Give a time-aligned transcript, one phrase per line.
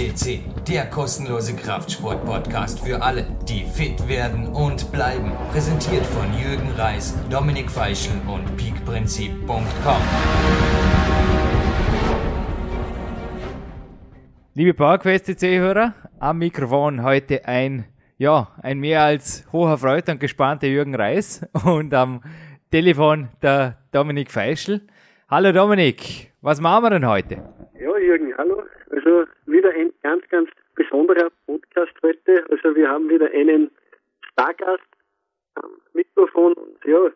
[0.00, 5.32] FSCC, der kostenlose Kraftsport-Podcast für alle, die fit werden und bleiben.
[5.52, 10.02] Präsentiert von Jürgen Reis, Dominik Feischl und peakprinzip.com.
[14.54, 17.84] Liebe PowerQuest CC-Hörer, am Mikrofon heute ein,
[18.16, 22.22] ja, ein mehr als hoher Freude und gespannter Jürgen Reis und am
[22.70, 24.80] Telefon der Dominik Feischl.
[25.28, 27.42] Hallo Dominik, was machen wir denn heute?
[27.78, 28.62] Ja, Jürgen, hallo.
[28.90, 32.44] Also wieder ein ganz, ganz besonderer Podcast heute.
[32.50, 33.70] Also wir haben wieder einen
[34.32, 34.82] Stargast
[35.54, 37.10] am Mikrofon und ja,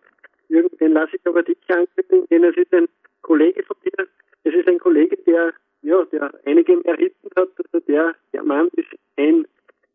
[0.48, 2.86] Jürgen, den lasse ich aber dich ankündigen, denn es ist ein
[3.22, 4.06] Kollege von dir.
[4.44, 5.52] Es ist ein Kollege, der
[5.84, 7.48] ja, der einige Meriten hat.
[7.58, 9.46] Also der, der Mann ist ein,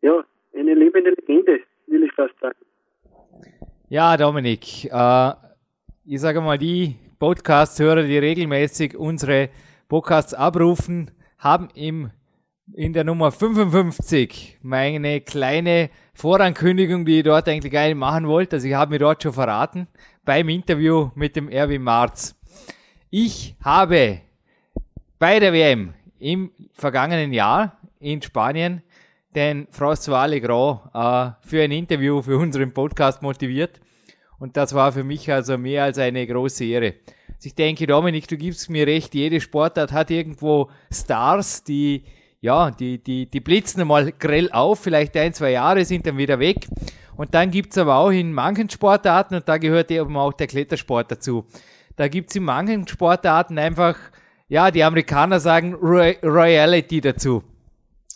[0.02, 2.58] ja, eine lebende Legende, will ich fast sagen.
[3.88, 5.32] Ja, Dominik, äh,
[6.04, 9.50] ich sage mal, die Podcast-Hörer, die regelmäßig unsere
[9.88, 11.10] Podcasts abrufen,
[11.40, 12.10] haben im,
[12.72, 18.56] in der Nummer 55 meine kleine Vorankündigung, die ich dort eigentlich gar nicht machen wollte.
[18.56, 19.88] Also ich habe mir dort schon verraten
[20.24, 22.36] beim Interview mit dem Erwin Marz.
[23.08, 24.20] Ich habe
[25.18, 28.82] bei der WM im vergangenen Jahr in Spanien
[29.34, 33.80] den François Legrand äh, für ein Interview für unseren Podcast motiviert.
[34.38, 36.94] Und das war für mich also mehr als eine große Ehre.
[37.40, 42.04] Also ich denke, Dominik, du gibst mir recht, jede Sportart hat irgendwo Stars, die,
[42.42, 46.38] ja, die, die, die blitzen mal grell auf, vielleicht ein, zwei Jahre sind dann wieder
[46.38, 46.68] weg.
[47.16, 51.12] Und dann gibt's aber auch in manchen Sportarten, und da gehört eben auch der Klettersport
[51.12, 51.46] dazu,
[51.96, 53.96] da gibt's in manchen Sportarten einfach,
[54.48, 57.42] ja, die Amerikaner sagen Royalty dazu.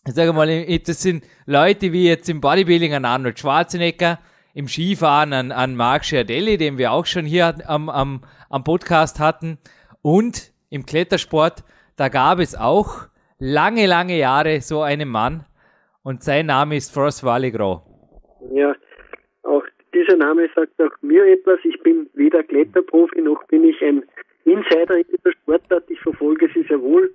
[0.07, 4.19] Ich sage mal, das sind Leute wie jetzt im Bodybuilding an Arnold Schwarzenegger,
[4.53, 8.21] im Skifahren an, an Marc Schiardelli, den wir auch schon hier am, am,
[8.55, 9.59] am Podcast hatten.
[10.01, 11.65] Und im Klettersport,
[11.97, 13.09] da gab es auch
[13.41, 15.45] lange, lange Jahre so einen Mann.
[16.05, 17.83] Und sein Name ist Frost Walligro.
[18.53, 18.77] Ja,
[19.43, 21.59] auch dieser Name sagt auch mir etwas.
[21.65, 24.05] Ich bin weder Kletterprofi noch bin ich ein
[24.45, 25.91] Insider in dieser Sportart.
[25.91, 27.13] Ich verfolge sie sehr wohl,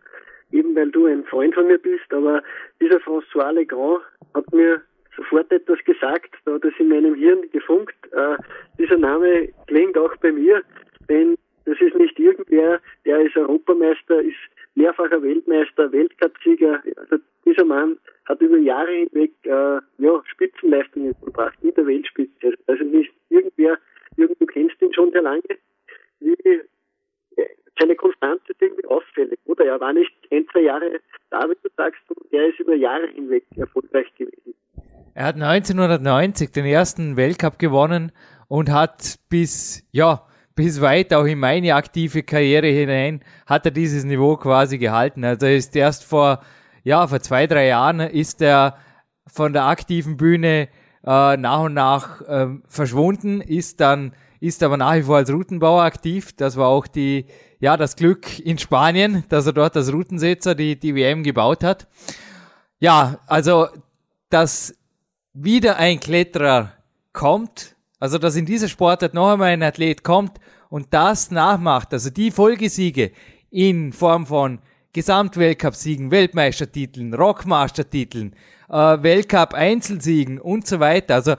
[0.51, 2.11] eben weil du ein Freund von mir bist.
[2.11, 2.43] Aber
[2.81, 4.01] dieser François Legrand
[4.33, 4.81] hat mir
[5.15, 7.95] sofort etwas gesagt, da hat es in meinem Hirn gefunkt.
[8.11, 8.35] Äh,
[8.77, 10.63] dieser Name klingt auch bei mir,
[11.09, 14.37] denn das ist nicht irgendwer, der ist Europameister, ist
[14.75, 16.81] mehrfacher Weltmeister, Weltcupsieger.
[16.95, 22.53] Also dieser Mann hat über Jahre hinweg äh, ja, Spitzenleistungen gebracht, in der Weltspitze.
[22.67, 23.77] Also nicht irgendwer,
[24.15, 25.43] du kennst ihn schon sehr lange.
[26.19, 26.59] Wie, äh,
[27.79, 29.65] seine Konstanz ist irgendwie auffällig, oder?
[29.65, 30.99] Er war nicht ein, zwei Jahre
[31.29, 34.53] da, wie du sagst, er ist über Jahre hinweg erfolgreich gewesen.
[35.13, 38.11] Er hat 1990 den ersten Weltcup gewonnen
[38.47, 40.25] und hat bis, ja,
[40.59, 45.23] bis weit auch in meine aktive Karriere hinein hat er dieses Niveau quasi gehalten.
[45.23, 46.41] Also er ist erst vor,
[46.83, 48.75] ja, vor zwei, drei Jahren ist er
[49.25, 50.67] von der aktiven Bühne
[51.05, 54.11] äh, nach und nach äh, verschwunden, ist dann,
[54.41, 56.33] ist aber nach wie vor als Routenbauer aktiv.
[56.35, 57.27] Das war auch die,
[57.61, 61.87] ja, das Glück in Spanien, dass er dort als Routensetzer die, die WM gebaut hat.
[62.81, 63.69] Ja, also
[64.29, 64.75] das
[65.31, 66.73] wieder ein Kletterer
[67.13, 70.39] kommt, also dass in dieser Sportart noch einmal ein Athlet kommt
[70.69, 73.11] und das nachmacht, also die Folgesiege
[73.51, 74.59] in Form von
[74.93, 78.33] Gesamtweltcup-Siegen, Weltmeistertiteln, Rockmaster-Titeln,
[78.69, 81.15] äh, Weltcup-Einzelsiegen und so weiter.
[81.15, 81.35] Also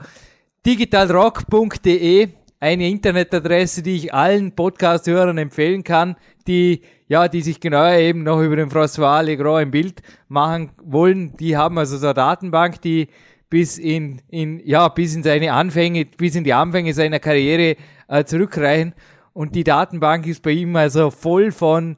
[0.65, 2.29] digitalrock.de,
[2.59, 6.15] eine Internetadresse, die ich allen Podcast-Hörern empfehlen kann,
[6.47, 11.35] die ja, die sich genauer eben noch über den François Legrand im Bild machen wollen.
[11.35, 13.09] Die haben also so eine Datenbank, die
[13.51, 17.75] bis in, in, ja, bis in seine Anfänge, bis in die Anfänge seiner Karriere
[18.07, 18.95] äh, zurückreichen.
[19.33, 21.97] Und die Datenbank ist bei ihm also voll von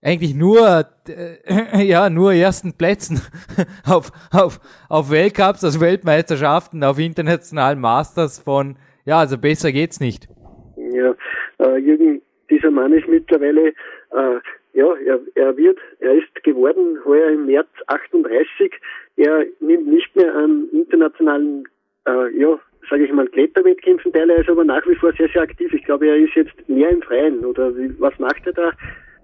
[0.00, 3.20] eigentlich nur, äh, ja, nur ersten Plätzen
[3.86, 10.28] auf, auf, auf Weltcups, also Weltmeisterschaften, auf internationalen Masters von, ja, also besser geht's nicht.
[10.76, 11.14] Ja,
[11.58, 14.38] äh, Jürgen, dieser Mann ist mittlerweile, äh,
[14.74, 18.72] ja, er, er wird, er ist geworden heuer im März 38,
[19.16, 21.64] er nimmt nicht mehr an internationalen,
[22.06, 22.58] äh, ja,
[22.90, 25.72] sage ich mal, Kletterwettkämpfen teil, er ist aber nach wie vor sehr, sehr aktiv.
[25.72, 28.70] Ich glaube, er ist jetzt mehr im Freien, oder wie, was macht er da?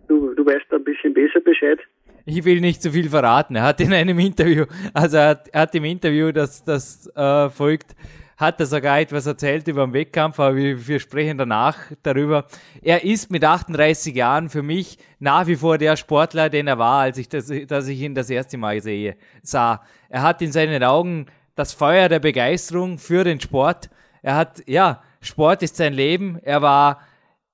[0.08, 1.78] Du, du weißt da ein bisschen besser Bescheid.
[2.24, 3.56] Ich will nicht zu viel verraten.
[3.56, 4.64] Er hat in einem Interview,
[4.94, 7.94] also er hat, er hat im Interview, das, das äh, folgt,
[8.38, 12.46] hat er sogar etwas erzählt über den Wettkampf, aber wir, sprechen danach darüber.
[12.80, 17.00] Er ist mit 38 Jahren für mich nach wie vor der Sportler, den er war,
[17.00, 19.82] als ich, das, dass ich ihn das erste Mal sehe, sah.
[20.08, 21.26] Er hat in seinen Augen
[21.56, 23.90] das Feuer der Begeisterung für den Sport.
[24.22, 26.38] Er hat, ja, Sport ist sein Leben.
[26.42, 27.00] Er war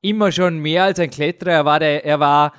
[0.03, 1.53] immer schon mehr als ein Kletterer.
[1.53, 2.53] Er war, der, er war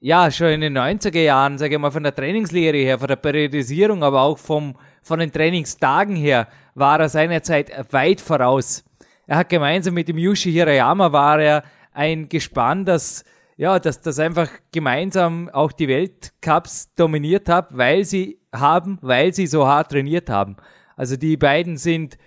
[0.00, 3.16] ja, schon in den 90er Jahren, sage ich mal, von der Trainingslehre her, von der
[3.16, 4.74] Periodisierung, aber auch vom,
[5.08, 8.84] von den Trainingstagen her, war er seinerzeit weit voraus.
[9.26, 13.24] Er hat gemeinsam mit dem Yushi Hirayama war er ein Gespann, das
[13.58, 19.48] ja, dass das einfach gemeinsam auch die Weltcups dominiert hat, weil sie haben, weil sie
[19.48, 20.56] so hart trainiert haben.
[20.96, 22.18] Also die beiden sind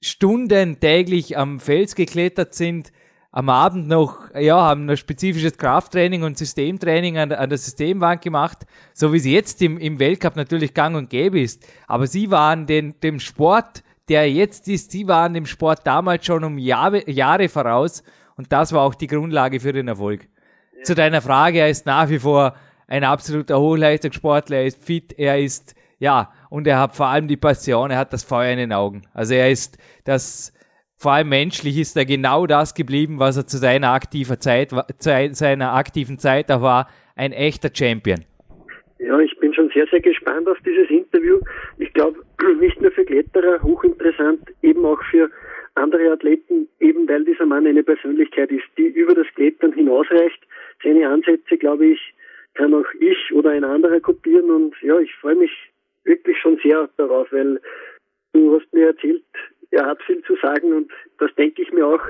[0.00, 2.92] Stunden täglich am Fels geklettert, sind
[3.32, 8.66] am Abend noch, ja, haben ein spezifisches Krafttraining und Systemtraining an, an der Systemwand gemacht,
[8.92, 11.64] so wie es jetzt im, im Weltcup natürlich gang und gäbe ist.
[11.86, 16.42] Aber sie waren den, dem Sport, der jetzt ist, sie waren dem Sport damals schon
[16.42, 18.02] um Jahre, Jahre voraus
[18.36, 20.26] und das war auch die Grundlage für den Erfolg
[20.82, 22.54] zu deiner Frage, er ist nach wie vor
[22.86, 27.36] ein absoluter Hochleistungssportler, er ist fit, er ist, ja, und er hat vor allem die
[27.36, 29.02] Passion, er hat das Feuer in den Augen.
[29.12, 30.52] Also er ist das,
[31.00, 34.68] vor allem menschlich ist er genau das geblieben, was er zu seiner aktiven Zeit,
[34.98, 38.18] zu seiner aktiven Zeit da war, ein echter Champion.
[38.98, 41.40] Ja, ich bin schon sehr, sehr gespannt auf dieses Interview.
[41.78, 42.18] Ich glaube,
[42.60, 45.30] nicht nur für Kletterer hochinteressant, eben auch für
[45.74, 50.42] andere Athleten, eben weil dieser Mann eine Persönlichkeit ist, die über das Klettern hinausreicht
[50.82, 52.00] seine Ansätze, glaube ich,
[52.52, 55.52] kann auch ich oder ein anderer kopieren und ja, ich freue mich
[56.04, 57.58] wirklich schon sehr darauf, weil
[58.34, 59.24] du hast mir erzählt,
[59.70, 62.00] er hat viel zu sagen und das denke ich mir auch.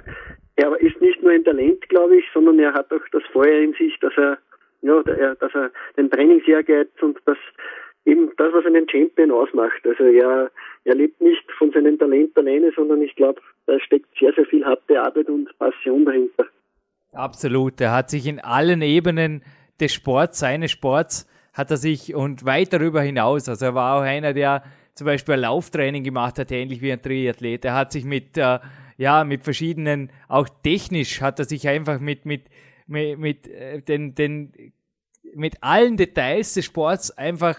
[0.57, 3.73] Er ist nicht nur ein Talent, glaube ich, sondern er hat auch das Feuer in
[3.75, 4.39] sich, dass er,
[4.83, 5.03] ja,
[5.35, 7.39] dass er den Trainingsehrgeiz und das
[8.05, 9.81] eben das, was einen Champion ausmacht.
[9.85, 10.51] Also er,
[10.85, 14.65] er lebt nicht von seinem Talent alleine, sondern ich glaube, da steckt sehr, sehr viel
[14.65, 16.47] harte Arbeit und Passion dahinter.
[17.13, 17.81] Absolut.
[17.81, 19.43] Er hat sich in allen Ebenen
[19.81, 23.49] des Sports, seines Sports, hat er sich und weit darüber hinaus.
[23.49, 24.63] Also er war auch einer, der
[25.01, 27.65] zum Beispiel Lauftraining gemacht hat, ähnlich wie ein Triathlet.
[27.65, 28.59] Er hat sich mit, äh,
[28.99, 32.51] ja, mit verschiedenen, auch technisch hat er sich einfach mit, mit,
[32.87, 34.53] mit, mit äh, den, den,
[35.35, 37.57] mit allen Details des Sports einfach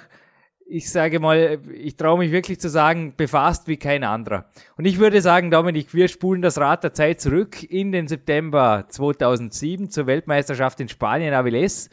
[0.67, 4.45] ich sage mal, ich traue mich wirklich zu sagen, befasst wie kein anderer.
[4.77, 8.85] Und ich würde sagen, Dominik, wir spulen das Rad der Zeit zurück in den September
[8.88, 11.89] 2007 zur Weltmeisterschaft in Spanien, Avilés,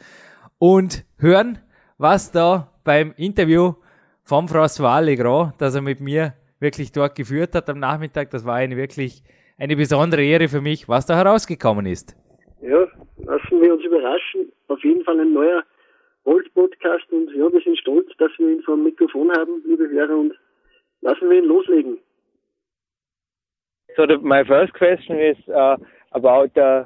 [0.59, 1.57] und hören,
[1.97, 3.73] was da beim Interview
[4.29, 8.55] vom François Legrand, das er mit mir wirklich dort geführt hat am Nachmittag, das war
[8.55, 9.23] eine wirklich
[9.57, 12.15] eine besondere Ehre für mich, was da herausgekommen ist.
[12.61, 12.87] Ja,
[13.17, 14.51] lassen wir uns überraschen.
[14.67, 15.63] Auf jeden Fall ein neuer
[16.25, 20.33] Holz-Podcast und ja, wir sind stolz, dass wir ihn vom Mikrofon haben, liebe Hörer, und
[21.01, 21.97] lassen wir ihn loslegen.
[23.97, 25.75] So the, my first question is uh,
[26.11, 26.85] about uh,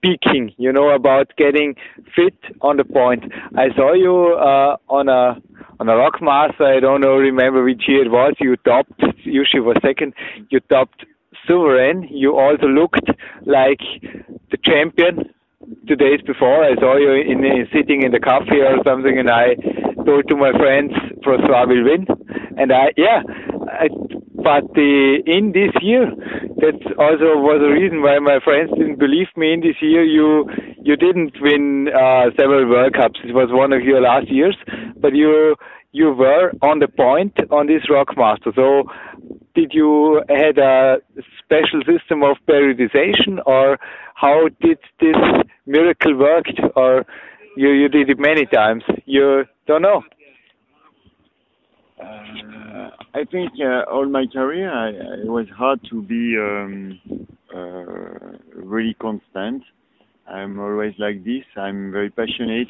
[0.00, 1.76] peaking, you know, about getting
[2.14, 3.24] fit on the point.
[3.54, 5.36] I saw you uh, on a
[5.80, 6.64] on a rock master.
[6.64, 8.34] I don't know, remember which year it was.
[8.40, 10.14] You topped, usually was second.
[10.50, 11.04] You topped
[11.46, 12.08] Sovereign.
[12.10, 13.08] You also looked
[13.46, 13.80] like
[14.50, 15.30] the champion
[15.86, 19.30] two days before I saw you in, in sitting in the cafe or something, and
[19.30, 19.54] I
[20.04, 20.92] told to my friends
[21.22, 22.06] Francois will win,
[22.56, 23.22] and I yeah,
[23.68, 23.88] I,
[24.42, 26.06] but the, in this year
[26.58, 29.52] that also was a reason why my friends didn't believe me.
[29.52, 30.46] In this year, you
[30.82, 33.20] you didn't win uh, several World Cups.
[33.24, 34.56] It was one of your last years,
[34.96, 35.56] but you
[35.92, 38.54] you were on the point on this Rockmaster.
[38.54, 38.90] So
[39.54, 40.98] did you had a
[41.42, 43.78] special system of periodization or
[44.14, 45.16] how did this
[45.66, 46.46] miracle work
[46.76, 47.04] or
[47.56, 50.02] you, you did it many times you don't know
[52.00, 54.90] uh, I think uh, all my career I,
[55.22, 57.00] it was hard to be um,
[57.54, 59.62] uh, really constant.
[60.30, 61.44] I'm always like this.
[61.56, 62.68] I'm very passionate,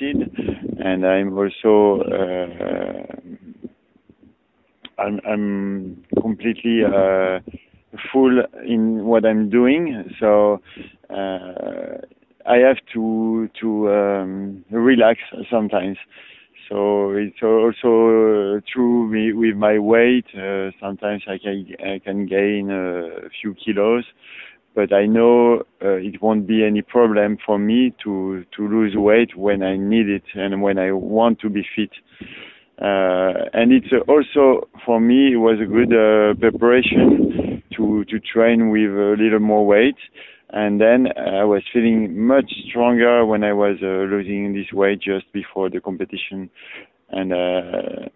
[0.79, 3.19] and I'm also uh,
[4.99, 7.41] I'm, I'm completely uh,
[8.13, 10.11] full in what I'm doing.
[10.21, 10.61] So
[11.11, 11.99] uh,
[12.47, 15.21] I have to to um, relax
[15.51, 15.99] sometimes.
[16.69, 20.27] So it's also true with my weight.
[20.35, 24.05] Uh, sometimes I can I can gain a few kilos,
[24.75, 29.35] but I know uh, it won't be any problem for me to to lose weight
[29.35, 31.91] when I need it and when I want to be fit.
[32.81, 38.69] Uh, and it's also for me it was a good uh, preparation to to train
[38.69, 39.97] with a little more weight
[40.51, 45.31] and then I was feeling much stronger when I was uh, losing this weight just
[45.33, 46.51] before the competition.
[47.11, 48.09] And uh,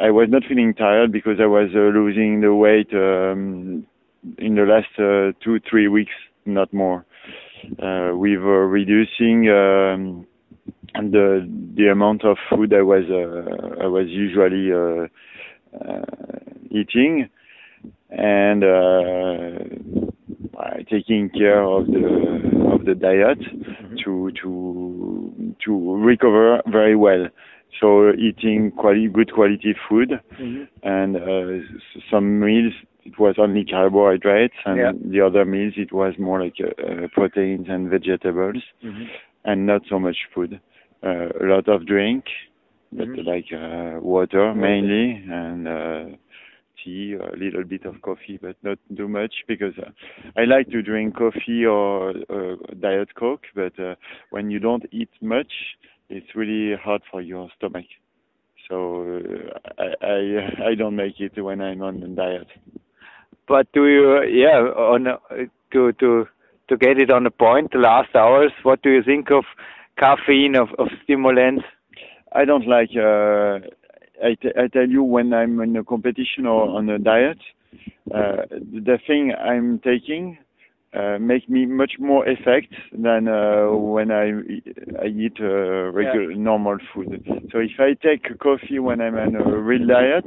[0.00, 3.86] I was not feeling tired because I was uh, losing the weight um,
[4.38, 6.12] in the last uh, two three weeks
[6.44, 7.04] not more.
[7.82, 10.26] Uh, with uh, reducing um,
[10.94, 15.06] the the amount of food I was uh, I was usually uh,
[15.84, 16.04] uh,
[16.70, 17.28] eating,
[18.10, 20.05] and uh,
[20.88, 22.06] taking care of the
[22.72, 23.94] of the diet mm-hmm.
[24.04, 27.28] to to to recover very well.
[27.80, 30.64] So eating quality, good quality food, Mm-hmm.
[30.82, 32.72] and uh, s- some meals
[33.04, 34.92] it was only carbohydrates, and Yeah.
[35.12, 39.04] the other meals it was more like uh, uh, proteins and vegetables, Mm-hmm.
[39.44, 40.60] and not so much food.
[41.02, 42.24] Uh, a lot of drink,
[42.92, 43.26] but Mhm.
[43.26, 46.04] like uh, water mainly, and uh,
[46.86, 49.90] tea, a little bit of coffee, but not too much because uh,
[50.40, 53.96] I like to drink coffee or uh, diet coke, but uh,
[54.30, 55.52] when you don't eat much,
[56.08, 57.86] it's really hard for your stomach.
[58.68, 59.20] So
[59.78, 62.48] uh, I, I I don't make it when I'm on a diet.
[63.48, 64.58] But do you, yeah,
[64.92, 65.16] on uh,
[65.72, 66.26] to to
[66.68, 69.44] to get it on the point, the last hours, what do you think of
[69.98, 71.64] caffeine, of of stimulants?
[72.32, 72.90] I don't like.
[72.96, 73.60] Uh,
[74.22, 77.38] I, t- I tell you when I'm in a competition or on a diet,
[78.14, 80.38] uh, the thing I'm taking
[80.94, 84.28] uh, make me much more effect than uh, when I
[85.02, 87.22] I eat uh, regular normal food.
[87.52, 90.24] So if I take coffee when I'm on a real diet,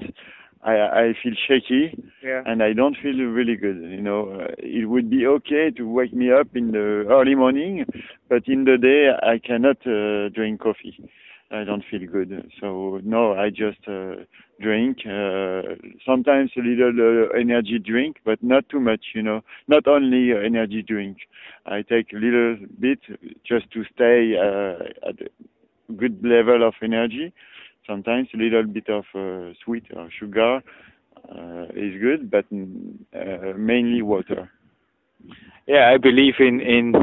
[0.64, 2.44] I I feel shaky Yeah.
[2.46, 3.78] and I don't feel really good.
[3.78, 7.86] You know, uh, it would be okay to wake me up in the early morning,
[8.28, 9.02] but in the day
[9.34, 10.96] I cannot uh, drink coffee.
[11.52, 12.52] I don't feel good.
[12.62, 14.24] So no, I just uh,
[14.62, 15.00] drink.
[15.06, 15.76] Uh,
[16.06, 16.94] sometimes a little
[17.34, 19.04] uh, energy drink, but not too much.
[19.16, 21.18] You know, not only uh, energy drink.
[21.66, 23.00] I take a little bit
[23.44, 27.34] just to stay uh, at a good level of energy.
[27.88, 30.62] Sometimes a little bit of uh, sweet or sugar
[31.36, 34.52] uh, is good, but mm, uh, mainly water.
[35.68, 36.94] Yeah, I believe in in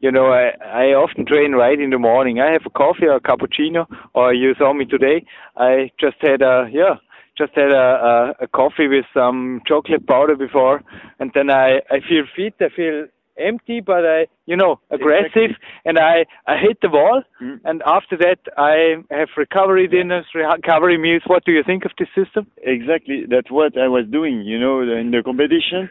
[0.00, 2.40] you know I I often train right in the morning.
[2.40, 5.24] I have a coffee or a cappuccino, or you saw me today.
[5.56, 6.96] I just had a yeah
[7.38, 10.82] just had a a, a coffee with some chocolate powder before,
[11.20, 12.54] and then I I feel fit.
[12.60, 13.06] I feel
[13.38, 15.52] empty, but I you know aggressive,
[15.84, 17.22] and I I hit the wall.
[17.42, 17.60] Mm.
[17.64, 21.22] And after that, I have recovery dinners, recovery meals.
[21.26, 22.46] What do you think of this system?
[22.58, 24.42] Exactly, that's what I was doing.
[24.42, 25.90] You know, in the competition,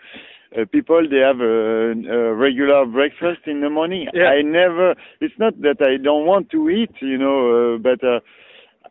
[0.57, 4.07] uh, people they have a, a regular breakfast in the morning.
[4.13, 4.25] Yeah.
[4.29, 4.95] I never.
[5.21, 8.19] It's not that I don't want to eat, you know, uh, but uh,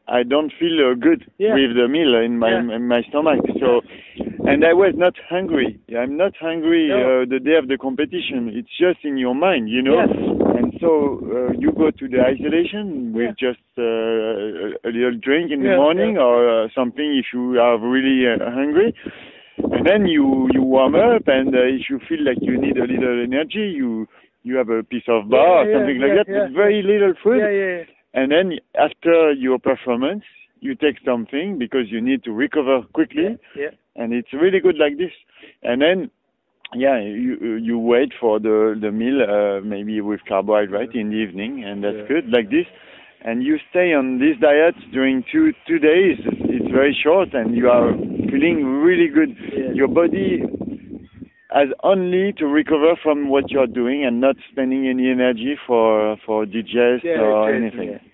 [0.06, 1.54] I don't feel uh, good Yeah.
[1.54, 2.76] with the meal in my Yeah.
[2.76, 3.40] in my stomach.
[3.60, 3.80] So,
[4.50, 5.78] and I was not hungry.
[5.96, 7.22] I'm not hungry No.
[7.22, 8.50] uh, the day of the competition.
[8.52, 9.96] It's just in your mind, you know.
[10.00, 10.10] Yes.
[10.58, 10.90] And so
[11.24, 15.70] uh, you go to the isolation with just uh, a, a little drink in the
[15.70, 18.94] Yeah, morning or uh, something if you are really uh, hungry.
[19.58, 22.86] And then you you warm up, and uh, if you feel like you need a
[22.86, 24.06] little energy, you
[24.42, 26.28] you have a piece of bar Yeah, or yeah, something like yeah, that.
[26.28, 27.40] yeah, with very little food.
[28.14, 30.22] And then after your performance,
[30.60, 33.70] you take something because you need to recover quickly, yeah.
[33.96, 35.10] and it's really good like this.
[35.62, 36.10] And then,
[36.74, 41.64] yeah, you you wait for the the meal, uh, maybe with carbohydrate in the evening,
[41.64, 42.08] and that's Yeah.
[42.08, 42.66] good like this.
[43.22, 46.18] And you stay on this diet during two two days.
[46.54, 47.92] It's very short, and you are
[48.30, 49.30] feeling really good.
[49.52, 49.72] Yeah.
[49.74, 50.42] Your body
[51.52, 56.44] has only to recover from what you're doing and not spending any energy for for
[56.46, 57.88] digest Yeah, or exactly, anything.
[57.92, 58.10] yeah.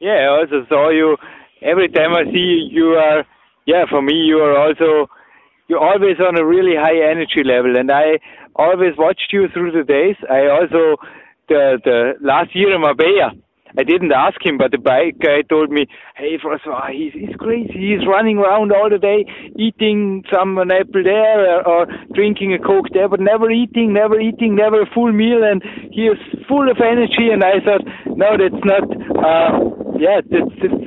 [0.00, 1.16] Yeah, I also saw you
[1.62, 3.24] every time I see you, you are
[3.66, 5.08] yeah, for me you are also
[5.68, 8.18] you're always on a really high energy level and I
[8.56, 10.16] always watched you through the days.
[10.30, 10.96] I also
[11.48, 13.32] the the last year in Marbella
[13.78, 17.78] I didn't ask him, but the bike guy told me, "Hey, Francois, he's he's crazy.
[17.78, 19.24] He's running around all the day,
[19.56, 24.18] eating some an apple there or, or drinking a coke there, but never eating, never
[24.18, 26.18] eating, never a full meal, and he is
[26.48, 27.84] full of energy." And I thought,
[28.16, 28.84] "No, that's not.
[29.14, 29.50] Uh,
[29.96, 30.82] yeah, that's, that's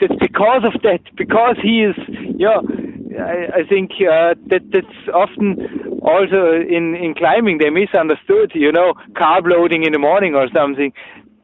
[0.00, 1.00] that's because of that.
[1.16, 1.96] Because he is,
[2.36, 2.60] yeah."
[3.18, 5.56] I, I think uh, that that's often
[6.02, 8.52] also in in climbing they misunderstood.
[8.54, 10.92] You know, carb loading in the morning or something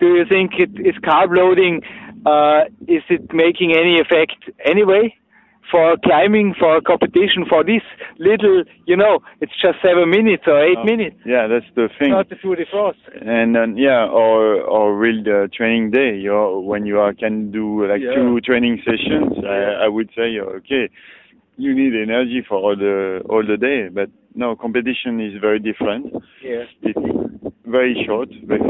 [0.00, 1.80] do you think it is carb loading
[2.26, 5.14] uh, is it making any effect anyway
[5.70, 7.82] for climbing for competition for this
[8.18, 12.10] little you know it's just seven minutes or eight Oh, minutes Yeah, that's the thing.
[12.10, 16.16] not the Tour de France and then yeah, or or real uh, training day.
[16.24, 18.14] You know, when you are, can do like Yeah.
[18.14, 20.84] two training sessions, I, I would say okay,
[21.56, 23.88] you need energy for all the all the day.
[23.88, 26.04] But no, competition is very different.
[26.42, 27.04] yeah It's
[27.64, 28.28] very short.
[28.50, 28.60] Very,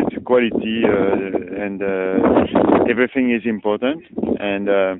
[0.00, 4.00] it's quality uh, and uh, everything is important
[4.50, 4.68] and.
[4.68, 4.94] Uh,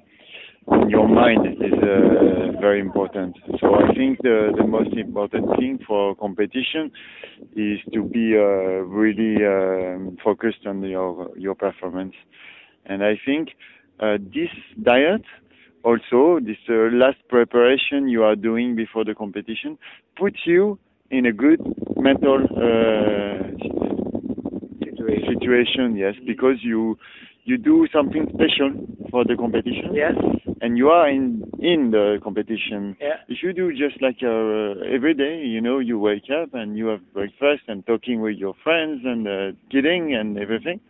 [0.89, 3.35] your mind is uh, very important.
[3.59, 6.91] So I think the, the most important thing for competition
[7.57, 12.15] is to be uh, really um, focused on your your performance.
[12.85, 13.51] And I think
[14.01, 15.25] uh, this diet,
[15.85, 19.79] also this last preparation you are doing before the competition,
[20.17, 20.79] puts you
[21.11, 21.61] in a good
[21.97, 22.45] mental
[25.17, 25.39] situation.
[25.41, 26.99] situation, yes, because you
[27.45, 28.71] you do something special
[29.11, 30.15] for the competition, Yes.
[30.61, 32.97] and you are in in the competition.
[33.01, 33.17] Yeah.
[33.29, 36.87] If you do just like uh, every day, you know, you wake up and you
[36.89, 40.81] have breakfast and talking with your friends and uh, kidding and everything.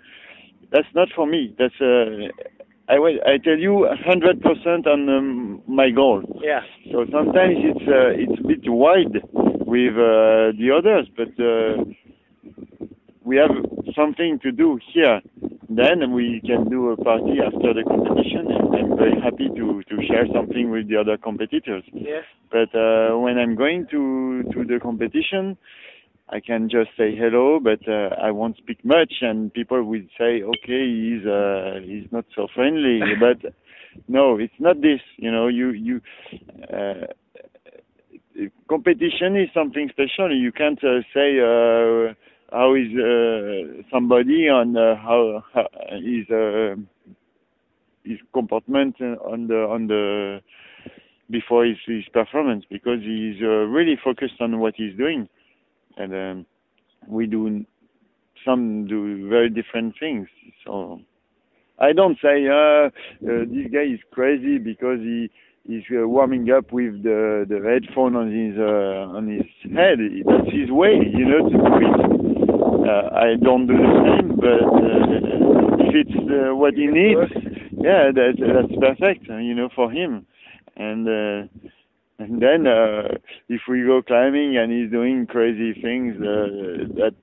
[0.72, 1.54] That's not for me.
[1.58, 2.28] That's uh,
[2.88, 6.22] I will I tell you 100% on um, my goal.
[6.42, 6.60] Yeah.
[6.90, 9.14] So sometimes it's uh, it's a bit wide
[9.66, 11.84] with uh, the others, but uh,
[13.24, 13.50] we have
[13.98, 15.20] something to do here.
[15.68, 19.96] Then we can do a party after the competition, and I'm very happy to to
[20.08, 21.84] share something with the other competitors.
[21.92, 22.24] Yes.
[22.50, 25.58] But uh, when I'm going to to the competition,
[26.30, 30.42] I can just say hello, but uh, I won't speak much, and people will say,
[30.42, 33.00] okay, he's uh, he's not so friendly.
[33.20, 33.52] but
[34.08, 35.00] no, it's not this.
[35.16, 36.00] You know, you you.
[36.72, 37.06] Uh,
[38.68, 40.34] competition is something special.
[40.34, 42.14] You can't uh, say uh,
[42.50, 45.42] how is uh, somebody on uh, how,
[46.02, 46.74] is uh,
[48.04, 50.40] his comportment on the on the
[51.30, 55.28] before his, his performance because he's uh, really focused on what he's doing,
[55.96, 56.46] and um,
[57.06, 57.64] we do
[58.44, 60.28] some do very different things.
[60.64, 61.00] So
[61.78, 62.90] I don't say uh, uh,
[63.20, 65.30] this guy is crazy because he
[65.66, 69.98] he's uh, warming up with the the headphone on his uh, on his head.
[70.24, 72.07] That's his way, you know, to do it.
[72.88, 77.30] Uh, I don't do the same, but uh, if it's uh, what he needs,
[77.72, 80.26] yeah, that's that's perfect, uh, you know, for him.
[80.76, 81.48] And uh,
[82.18, 83.18] and then uh,
[83.48, 87.14] if we go climbing and he's doing crazy things uh, that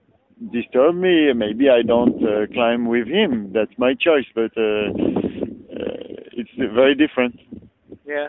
[0.51, 3.51] disturb me, maybe I don't uh, climb with him.
[3.53, 5.98] That's my choice, but uh, uh,
[6.39, 7.39] it's very different.
[8.05, 8.27] Yeah.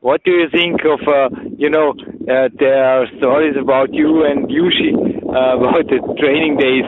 [0.00, 4.48] What do you think of, uh, you know, uh, there are stories about you and
[4.48, 6.84] Yuji uh, about the training days,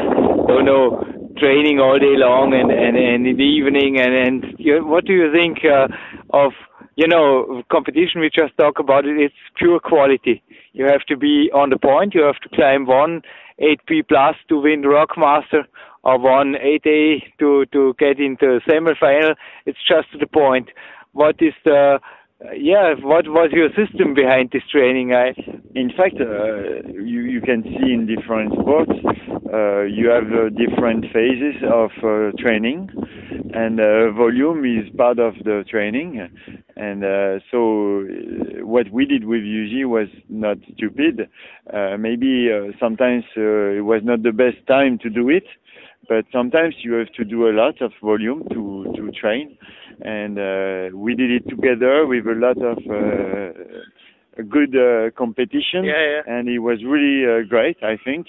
[0.48, 1.02] you know,
[1.38, 5.12] training all day long and, and, and in the evening, and, and you, what do
[5.12, 5.88] you think uh,
[6.30, 6.52] of,
[6.96, 8.20] you know, competition?
[8.20, 10.42] We just talk about it, it's pure quality.
[10.72, 13.22] You have to be on the point, you have to climb one
[13.60, 15.64] 8b plus to win Rockmaster
[16.04, 19.34] or one 8A to, to get into semi-final.
[19.66, 20.68] It's just the point
[21.12, 21.98] what is the
[22.56, 25.12] yeah what was your system behind this training?
[25.12, 25.34] I
[25.74, 28.92] in fact uh, you you can see in different sports
[29.52, 32.90] uh, you have uh, different phases of uh, training
[33.54, 36.28] and uh, volume is part of the training.
[36.76, 38.04] And so
[38.64, 41.28] what we did with Yuji was not stupid.
[41.72, 45.44] Maybe sometimes it was not the best time to do it
[46.08, 49.56] but sometimes you have to do a lot of volume to to train
[50.00, 55.84] and uh, we did it together with a lot of uh, good uh, competition.
[55.84, 56.20] Yeah, yeah.
[56.26, 58.26] and it was really uh, great i think.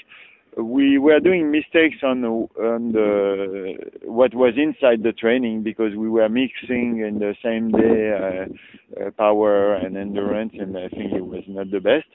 [0.58, 3.74] We were doing mistakes on the, on the
[4.04, 9.12] what was inside the training because we were mixing in the same day uh, uh,
[9.12, 12.08] power and endurance and i think it was not the best.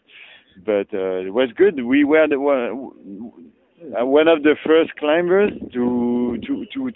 [0.65, 1.85] But it was good.
[1.85, 3.33] We were the one
[3.83, 6.91] one of the first climbers to to to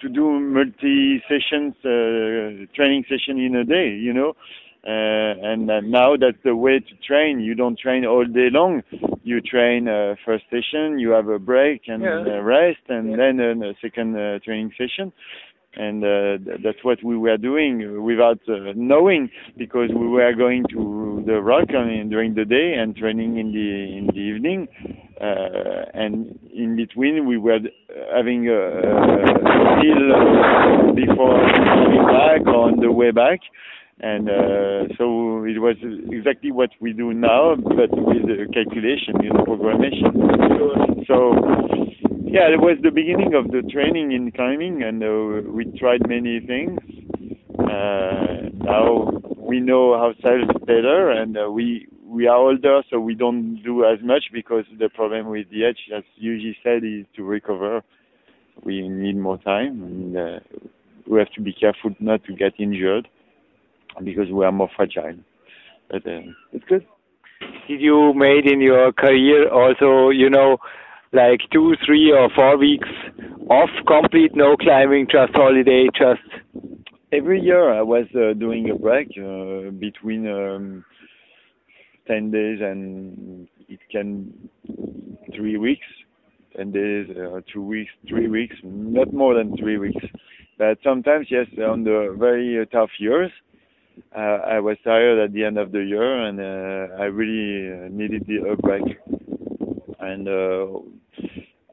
[0.00, 4.34] to do multi sessions uh, training session in a day you know?
[4.82, 7.38] Uh, and uh, now that's the way to train.
[7.38, 8.82] You don't train all day long.
[9.22, 12.24] You train uh, first session you have a break and Yeah.
[12.26, 13.16] uh, rest and Yeah.
[13.16, 15.12] then uh, a second uh, training session.
[15.74, 20.64] And uh, th- that's what we were doing without uh, knowing because we were going
[20.70, 24.66] to the rock I mean, during the day and training in the in the evening
[25.20, 27.58] and in between we were
[28.14, 33.40] having a, a meal uh, before coming back on the way back.
[34.02, 35.76] And uh, so it was
[36.10, 41.06] exactly what we do now but with uh, calculation you know programmation.
[41.06, 41.34] So
[42.24, 46.40] yeah it was the beginning of the training in climbing and uh, we tried many
[46.40, 46.78] things.
[47.58, 53.62] Uh, now we know ourselves better and uh, we we are older so we don't
[53.62, 57.82] do as much because the problem with the edge as Yuji said is to recover.
[58.64, 60.40] We need more time and uh,
[61.08, 63.06] we have to be careful not to get injured
[64.02, 65.18] because we are more fragile.
[65.88, 66.84] But uh, it's good.
[67.68, 70.58] Did you made in your career also you know
[71.12, 72.88] like two three or four weeks
[73.48, 76.26] off complete no climbing just holiday just?
[77.12, 80.84] Every year I was uh, doing a break uh, between um,
[82.06, 84.32] 10 days and it can
[85.34, 85.86] three weeks.
[86.56, 90.04] 10 days uh, two weeks three weeks not more than three weeks.
[90.58, 93.30] But sometimes yes on the very uh, tough years
[94.16, 97.88] uh, I was tired at the end of the year and uh, I really uh,
[97.90, 98.82] needed the, break
[100.00, 100.66] and uh,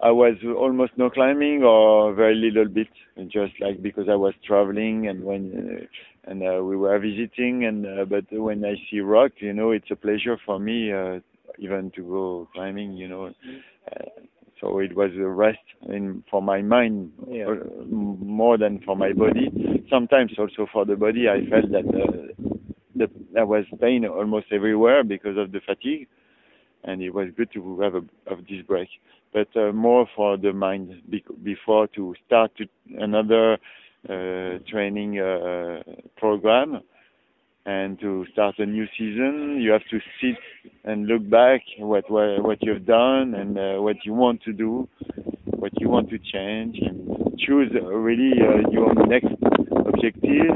[0.01, 2.87] I was almost no climbing or very little bit,
[3.27, 5.87] just like because I was traveling and when
[6.27, 7.65] and uh, we were visiting.
[7.65, 11.19] And uh, but when I see rock, you know, it's a pleasure for me uh,
[11.59, 12.93] even to go climbing.
[12.93, 13.25] You know,
[13.91, 14.05] uh,
[14.61, 15.59] so it was a rest
[15.89, 17.47] in for my mind Yeah.
[17.47, 17.55] uh,
[17.89, 19.49] more than for my body.
[19.89, 22.47] Sometimes also for the body, I felt that uh,
[22.95, 26.07] the, there was pain almost everywhere because of the fatigue,
[26.83, 28.89] and it was good to have a of this break.
[29.33, 32.65] But uh, more for the mind bec- before to start to
[32.99, 33.57] another
[34.05, 35.81] training uh,
[36.17, 36.81] program
[37.67, 40.37] and to start a new season, you have to sit
[40.85, 44.87] and look back what what, what you've done and uh, what you want to do,
[45.57, 49.35] what you want to change, and choose uh, really uh, your next
[49.85, 50.55] objective.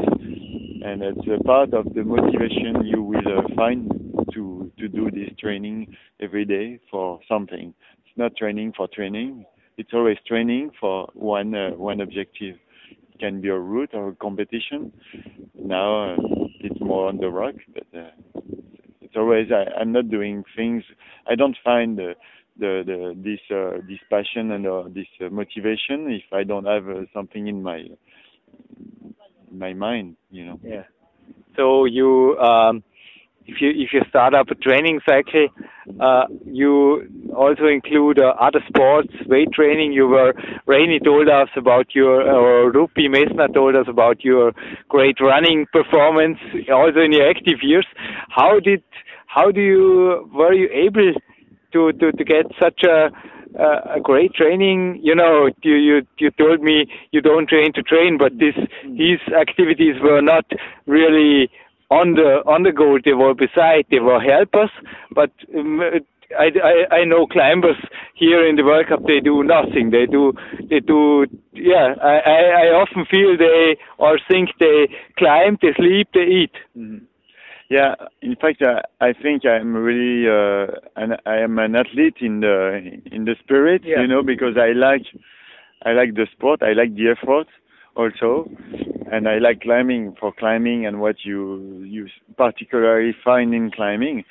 [0.84, 3.92] And it's a part of the motivation you will uh, find
[4.34, 7.74] to to do this training every day for something.
[8.06, 9.44] It's not training for training.
[9.78, 12.56] It's always training for one uh, one objective.
[13.22, 14.92] Can be a route or a competition.
[15.54, 16.18] Now uh,
[16.60, 18.10] it's more on the rock, but uh,
[19.02, 20.84] it's always I, I'm not doing things.
[21.30, 22.16] I don't find the
[22.58, 26.90] the, the this uh, this passion and uh, this uh, motivation if I don't have
[26.90, 27.86] uh, something in my
[29.52, 30.60] my mind, you know.
[30.64, 30.84] Yeah.
[31.56, 32.84] So you, um,
[33.46, 35.48] if you if you start up a training cycle,
[36.00, 39.94] uh, you also include uh, other sports, weight training.
[39.94, 40.34] You were
[40.68, 44.54] Rainy told us about your, or Rupi Mesna told us about your
[44.90, 46.38] great running performance,
[46.72, 47.88] also in your active years.
[48.30, 48.84] How did
[49.28, 51.14] how do you were you able
[51.74, 53.10] to to, to get such a
[53.60, 55.00] uh, a great training.
[55.04, 59.20] You know, you, you you told me you don't train to train, but this these
[59.38, 60.46] activities were not
[60.86, 61.50] really
[61.92, 62.98] on the on the goal.
[63.04, 63.86] They were beside.
[63.92, 64.72] They were helpers.
[65.14, 65.82] But um,
[66.40, 67.78] I, I I know climbers
[68.16, 69.02] here in the World Cup.
[69.06, 69.92] They do nothing.
[69.92, 70.34] They do
[70.70, 71.26] they do.
[71.54, 76.56] Yeah, I I, I often feel they or think they climb, they sleep, they eat.
[76.78, 77.02] Mhm.
[77.70, 82.42] Yeah, in fact, I, I think I'm really uh, an, I am an athlete in
[82.42, 82.56] the
[83.16, 84.02] in the spirit, Yeah.
[84.02, 85.06] you know, because I like
[85.86, 87.48] I like the sport, I like the effort
[87.96, 88.50] also,
[89.12, 94.24] and I like climbing for climbing and what you you particularly find in climbing.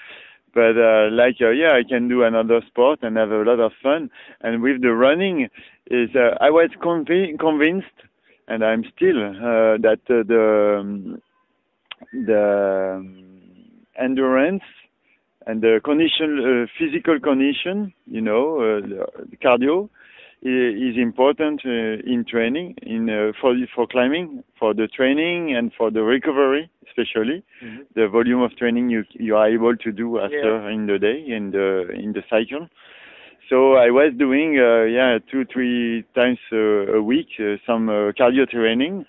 [0.54, 3.72] But uh, like uh, yeah, I can do another sport and have a lot of
[3.82, 4.10] fun.
[4.40, 5.48] And with the running,
[5.86, 7.98] is uh, I was convi- convinced,
[8.48, 11.22] and I'm still uh, that uh, the um,
[12.12, 13.24] the um,
[14.00, 14.62] endurance
[15.46, 19.88] and the condition, uh, physical condition, you know, uh, the, cardio
[20.42, 25.90] is important uh, in training, in uh, for for climbing, for the training and for
[25.90, 27.42] the recovery, especially
[27.94, 31.50] the volume of training you you are able to do after in the day in
[31.50, 32.68] the in the cycle.
[33.48, 38.12] So I was doing uh, yeah two three times uh, a week uh, some uh,
[38.12, 39.04] cardio training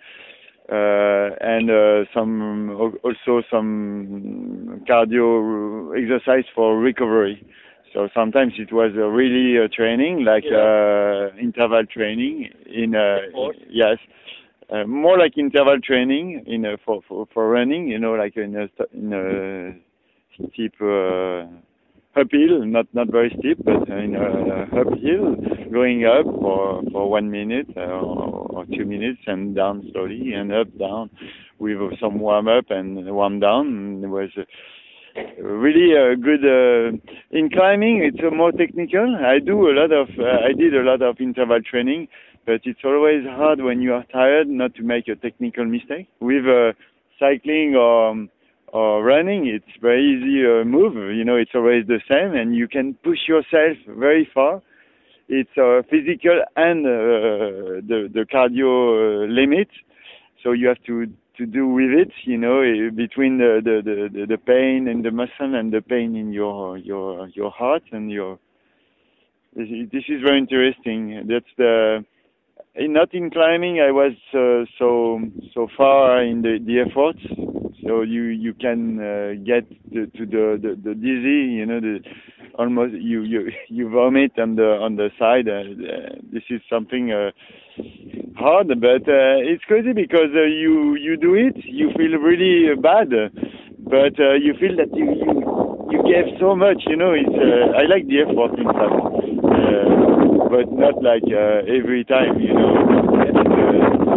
[0.72, 2.72] uh, and uh, some
[3.04, 7.46] also some cardio exercise for recovery.
[7.94, 13.18] So sometimes it was uh, really uh, training like uh, interval training in uh,
[13.70, 13.98] yes.
[14.72, 18.56] Uh, more like interval training in uh, for, for for running, you know, like in
[18.56, 21.44] a in a steep uh,
[22.16, 25.36] uphill, not not very steep, but in a uphill,
[25.72, 30.54] going up for for one minute uh, or, or two minutes and down slowly and
[30.54, 31.10] up down
[31.60, 34.02] with some warm up and warm down.
[34.02, 34.44] It was uh,
[35.42, 36.98] really a good uh,
[37.32, 38.04] in climbing.
[38.04, 39.16] It's uh, more technical.
[39.16, 42.08] I do a lot of uh, I did a lot of interval training,
[42.46, 46.08] but it's always hard when you are tired not to make a technical mistake.
[46.20, 46.74] With uh,
[47.20, 48.28] cycling or
[48.68, 50.96] or running, it's very easy uh, move.
[50.96, 54.62] You know, it's always the same, and you can push yourself very far.
[55.28, 56.90] It's uh, physical and uh,
[57.88, 59.70] the the cardio uh, limit,
[60.44, 62.12] so you have to to do with it.
[62.24, 66.16] You know, eh, between the the, the, the pain in the muscle and the pain
[66.16, 68.40] in your your your heart and your.
[69.54, 69.68] This
[70.08, 71.28] is, very interesting.
[71.28, 72.06] That's the
[72.76, 73.80] not in climbing.
[73.80, 75.20] I was uh, so
[75.54, 77.22] so far in the the efforts
[77.86, 82.00] so you you can uh, get to, to the, the the dizzy you know the
[82.58, 87.12] almost you you you vomit on the on the side uh, uh, this is something
[87.12, 87.32] uh,
[88.38, 93.10] hard but uh, it's crazy because you you do it you feel really bad
[93.80, 95.34] but you feel that you you
[95.92, 97.36] you gave so much you know it's
[97.76, 99.21] I like the effort in fact
[100.52, 102.74] but not like uh, every time you know
[103.24, 104.12] and, uh,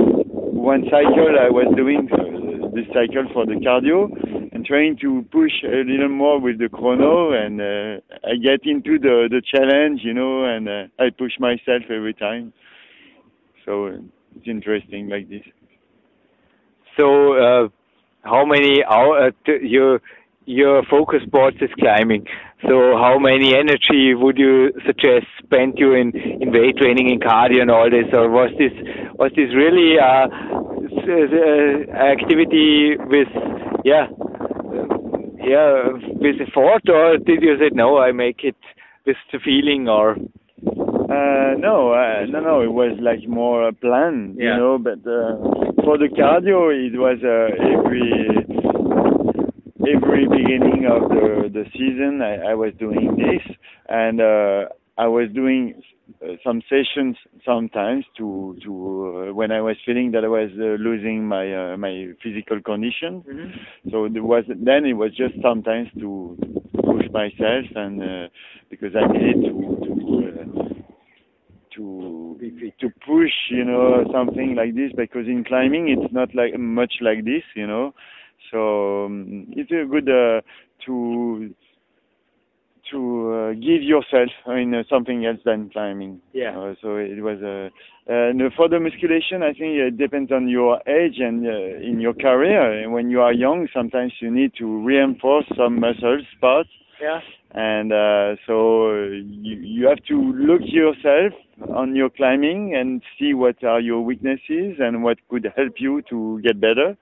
[0.50, 4.10] one cycle I was doing uh, this cycle for the cardio,
[4.52, 8.98] and trying to push a little more with the chrono, and uh, I get into
[8.98, 12.52] the the challenge, you know, and uh, I push myself every time.
[13.64, 13.86] So
[14.34, 15.42] it's interesting like this.
[16.98, 17.68] So, uh,
[18.22, 20.00] how many hours uh, your
[20.46, 22.26] your focus sport is climbing?
[22.62, 27.60] So, how many energy would you suggest spent you in in weight training, in cardio,
[27.60, 28.72] and all this, or was this
[29.18, 30.28] was this really uh,
[31.04, 33.28] uh activity with
[33.84, 34.06] yeah
[35.44, 37.98] yeah with effort, or did you say no?
[37.98, 38.56] I make it
[39.04, 40.16] with the feeling, or
[40.64, 42.60] uh, no, uh, no, no.
[42.62, 44.54] It was like more a plan, yeah.
[44.54, 44.78] you know.
[44.78, 45.36] But uh,
[45.84, 48.53] for the cardio, it was uh, every
[49.92, 52.22] every beginning of the the season.
[52.22, 53.56] I, I was doing this,
[53.88, 55.82] and uh, I was doing
[56.22, 58.72] uh, some sessions sometimes to to
[59.30, 63.24] uh, when I was feeling that I was uh, losing my uh, my physical condition.
[63.26, 63.90] Mm-hmm.
[63.90, 66.36] So there was then it was just sometimes to
[66.74, 68.28] push myself and uh,
[68.70, 69.92] because I needed to to
[70.28, 70.74] uh,
[71.76, 76.94] to to push you know something like this because in climbing it's not like much
[77.00, 77.94] like this you know
[78.50, 80.40] so um, it's a good uh,
[80.86, 81.54] to
[82.90, 86.20] to uh, give yourself in uh, something else than climbing.
[86.32, 86.58] Yeah.
[86.58, 87.70] Uh, so it was uh,
[88.06, 92.12] and for the musculation, I think it depends on your age and uh, in your
[92.12, 92.88] career.
[92.90, 96.68] When you are young, sometimes you need to reinforce some muscles parts.
[97.00, 97.20] Yeah.
[97.52, 101.32] And uh, so uh, you you have to look yourself
[101.74, 106.40] on your climbing and see what are your weaknesses and what could help you to
[106.42, 106.96] get better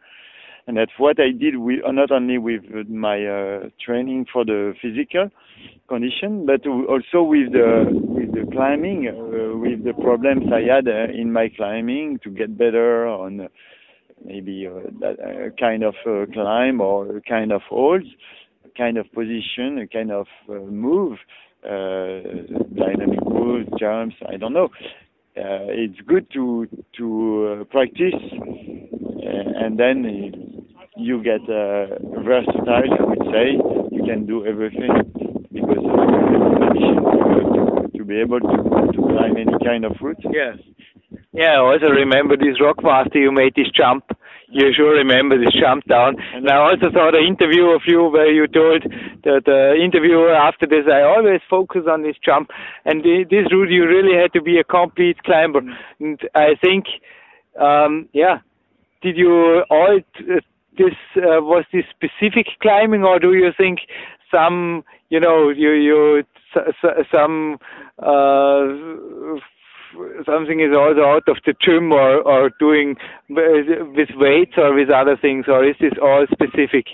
[0.66, 5.28] and that's what I did with not only with my uh, training for the physical
[5.88, 11.12] condition, but also with the with the climbing, uh, with the problems I had uh,
[11.12, 13.48] in my climbing to get better on uh,
[14.24, 15.94] maybe uh, that uh, kind of
[16.32, 18.06] climb or kind of holds,
[18.76, 21.18] kind of position, a kind of move,
[21.64, 24.16] dynamic moves, jumps.
[24.28, 24.68] I don't know.
[25.34, 26.68] Uh, it's good to
[26.98, 30.04] to uh, practice uh, and then
[30.96, 31.86] you get uh,
[32.20, 32.68] versatile.
[32.68, 33.56] I would say
[33.90, 34.92] you can do everything
[35.50, 36.12] because of
[36.72, 40.18] to, to be able to, to climb any kind of route.
[40.30, 40.58] Yes.
[41.32, 43.16] Yeah, I also remember this Rockmaster.
[43.16, 44.04] You made this jump.
[44.52, 46.16] You sure remember this jump down.
[46.34, 48.82] And I also saw the interview of you where you told
[49.24, 52.50] the, the interviewer after this, I always focus on this jump.
[52.84, 55.62] And this route, you really had to be a complete climber.
[55.98, 56.84] And I think,
[57.58, 58.40] um, yeah,
[59.02, 60.00] did you all
[60.78, 63.80] this uh, was this specific climbing, or do you think
[64.30, 66.24] some you know you you
[67.12, 67.58] some
[67.98, 68.64] uh,
[70.26, 72.96] something is also out of the gym or or doing
[73.28, 76.86] with weights or with other things, or is this all specific?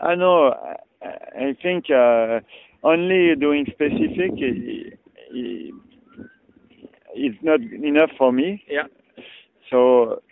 [0.00, 0.54] I know.
[1.02, 2.40] I think uh,
[2.82, 4.32] only doing specific
[7.14, 8.64] is not enough for me.
[8.68, 8.86] Yeah.
[9.70, 10.22] So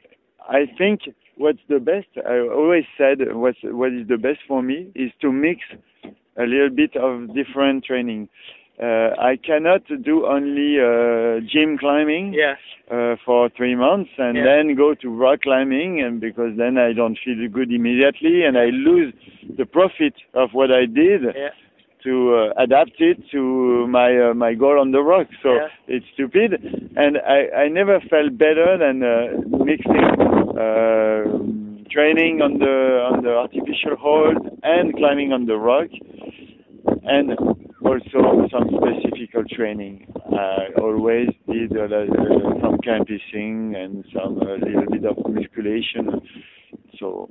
[0.48, 1.00] I think
[1.36, 5.32] what's the best, I always said what's, what is the best for me is to
[5.32, 5.60] mix
[6.36, 8.28] a little bit of different training.
[8.80, 12.54] Uh, I cannot do only uh, gym climbing yeah.
[12.90, 14.44] uh, for three months and yeah.
[14.44, 18.66] then go to rock climbing, and because then I don't feel good immediately, and I
[18.66, 19.12] lose
[19.58, 21.22] the profit of what I did.
[21.34, 21.50] Yeah
[22.02, 25.26] to uh, adapt it to my uh, my goal on the rock.
[25.42, 26.52] So it's stupid,
[26.96, 30.06] and I I never felt better than uh, mixing
[30.56, 31.28] uh,
[31.90, 32.76] training on the
[33.12, 35.88] on the artificial hold and climbing on the rock,
[37.04, 37.36] and
[37.84, 40.12] also some specific training.
[40.32, 41.88] I always did uh,
[42.60, 46.20] some camping and some a little bit of musculation.
[46.98, 47.30] So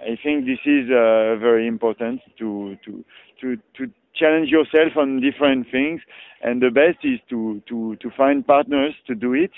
[0.00, 3.04] I think this is uh, very important to to
[3.40, 6.00] to to challenge yourself on different things,
[6.42, 9.52] and the best is to to to find partners to do it.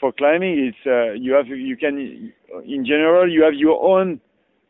[0.00, 2.32] For climbing, it's uh, you have you can
[2.66, 4.20] in general you have your own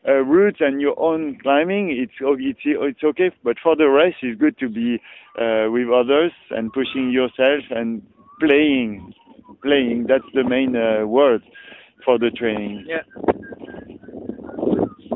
[0.07, 1.91] uh, route and your own climbing.
[1.91, 5.01] It's it's it's okay, but for the rest, it's good to be
[5.39, 8.01] uh, with others and pushing yourself and
[8.39, 9.13] playing.
[9.61, 11.43] Playing that's the main uh, word
[12.05, 12.85] for the training.
[12.87, 13.03] Yeah.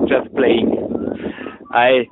[0.08, 0.70] Just playing.
[1.72, 2.06] I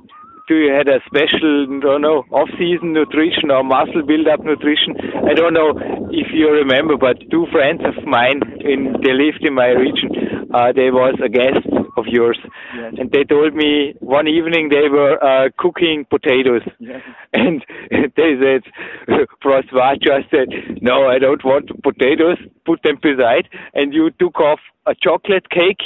[0.47, 4.91] do you had a special, don't know, off-season nutrition or muscle build-up nutrition?
[5.23, 5.71] I don't know
[6.11, 10.11] if you remember, but two friends of mine, in they lived in my region.
[10.53, 11.63] Uh, they was a guest
[11.97, 12.39] of yours,
[12.75, 12.93] yes.
[12.97, 17.01] and they told me one evening they were uh, cooking potatoes, yes.
[17.33, 18.63] and they said,
[19.41, 20.49] Francois just said,
[20.81, 22.37] "No, I don't want potatoes.
[22.65, 25.81] Put them beside." And you took off a chocolate cake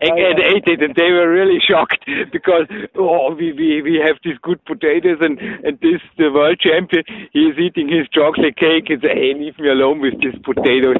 [0.00, 0.50] and, Oh, and yeah.
[0.56, 4.64] ate it, and they were really shocked because oh, we we we have these good
[4.64, 9.14] potatoes, and and this the world champion, he is eating his chocolate cake, and say,
[9.14, 10.98] hey, leave me alone with these potatoes.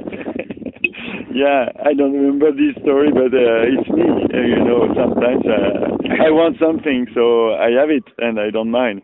[1.34, 4.06] Yeah, I don't remember this story, but uh, it's me.
[4.06, 8.70] Uh, you know, sometimes uh, I want something, so I have it, and I don't
[8.70, 9.02] mind.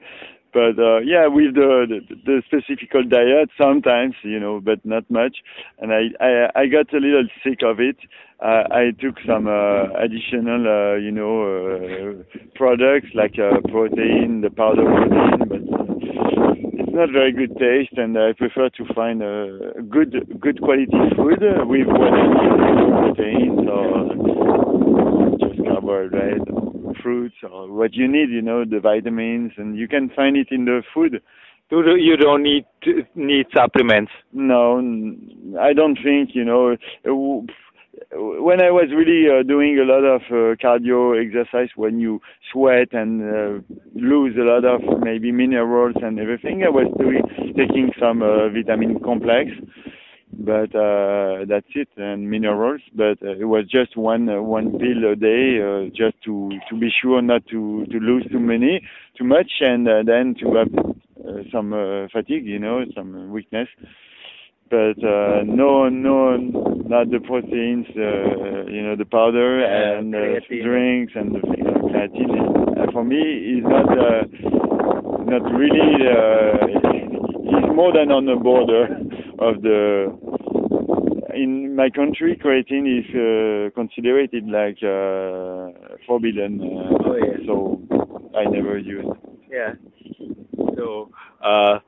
[0.53, 5.39] But uh, yeah, with the, the the specific diet, sometimes you know, but not much.
[5.79, 7.97] And I I, I got a little sick of it.
[8.43, 14.51] Uh, I took some uh, additional, uh, you know, uh, products like uh, protein, the
[14.51, 15.80] powder protein, but
[16.91, 20.91] it's not very good taste, and I prefer to find a uh, good good quality
[21.17, 28.31] food with what I need, proteins or just carbohydrate, or fruits, or what you need,
[28.31, 31.23] you know, the vitamins, and you can find it in the food.
[31.71, 32.65] You don't- need
[33.15, 34.11] need supplements.
[34.33, 34.79] No,
[35.61, 37.53] I don't think, you know, uh,
[38.13, 42.21] when I was really uh, doing a lot of uh, cardio exercise, when you
[42.53, 43.63] sweat and uh,
[43.95, 47.23] lose a lot of maybe minerals and everything, I was doing
[47.57, 49.51] taking some uh, vitamin complex,
[50.33, 52.81] but uh, that's it, and minerals.
[52.95, 56.77] But uh, it was just one uh, one pill a day, uh, just to to
[56.77, 58.83] be sure not to to lose too many,
[59.17, 63.69] too much, and uh, then to have uh, some uh, fatigue, you know, some weakness
[64.71, 70.41] but uh, no, no, not the proteins, uh, you know, the powder Yeah, and uh,
[70.63, 72.93] drinks and the you know, creatine.
[72.93, 74.23] For me, it's not uh,
[75.25, 76.07] not really.
[76.07, 77.11] Uh,
[77.51, 78.85] is more than on the border
[79.39, 80.17] of the.
[81.35, 86.61] In my country, creatine is uh, considered like uh, forbidden.
[86.61, 87.37] Uh, Oh, yeah.
[87.47, 87.81] So
[88.37, 89.07] I never use.
[89.51, 89.75] Yeah.
[90.77, 91.11] So,
[91.43, 91.79] uh,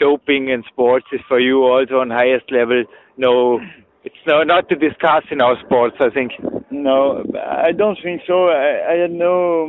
[0.00, 2.82] doping in sports is for you also on highest level.
[3.16, 3.60] No,
[4.02, 5.96] it's no, not to discuss in our sports.
[6.00, 6.32] I think.
[6.70, 8.48] No, I don't think so.
[8.48, 9.66] I, I had no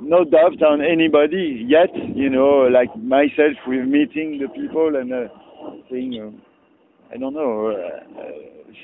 [0.00, 1.90] no doubt on anybody yet.
[1.94, 5.28] You know, like myself with meeting the people and uh,
[5.90, 8.22] saying, uh, I don't know, uh,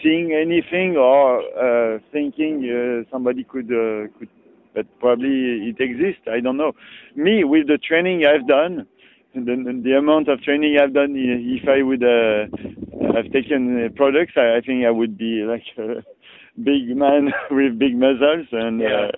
[0.02, 4.28] seeing anything or uh, thinking uh, somebody could uh, could,
[4.74, 6.22] but probably it exists.
[6.30, 6.72] I don't know.
[7.14, 8.86] Me with the training I've done.
[9.34, 12.46] The, the amount of training I've done, if I would uh,
[13.16, 16.04] have taken uh, products, I, I think I would be like a
[16.62, 19.08] big man with big muscles, and Yeah.
[19.08, 19.10] uh,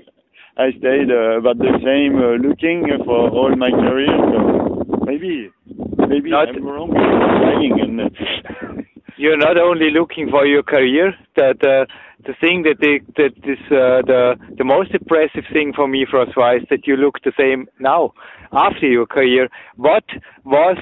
[0.59, 4.09] I stayed uh, about the same uh, looking for all my career.
[4.33, 5.51] So maybe,
[6.09, 6.97] maybe Not- I'm wrong.
[6.97, 8.09] And uh,
[9.19, 11.13] You're not only looking for your career.
[11.37, 11.85] That uh,
[12.27, 16.57] the thing that the, that is uh, the the most impressive thing for me, François,
[16.61, 18.13] is that you look the same now
[18.53, 19.49] after your career.
[19.77, 20.05] What
[20.45, 20.79] was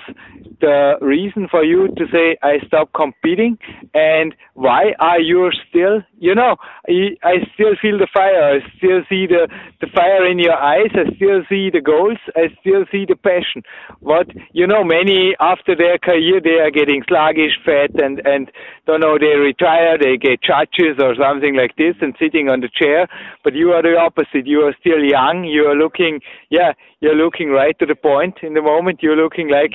[0.61, 3.59] the reason for you to say I stop competing,
[3.95, 6.03] and why are you still?
[6.19, 6.57] You know,
[6.89, 8.57] I, still feel the fire.
[8.57, 9.49] I still see the
[9.81, 10.91] the fire in your eyes.
[10.95, 12.19] I still see the goals.
[12.37, 13.63] I still see the passion.
[14.01, 18.51] What you know, many after their career they are getting sluggish, fat, and and
[18.87, 19.99] don't know they retire.
[19.99, 23.09] They get judges or something like this and sitting on the chair.
[23.43, 24.47] But you are the opposite.
[24.47, 25.45] You are still young.
[25.45, 26.73] You are looking, yeah,
[27.05, 29.03] you're looking right to the point in the moment.
[29.03, 29.75] You're looking like,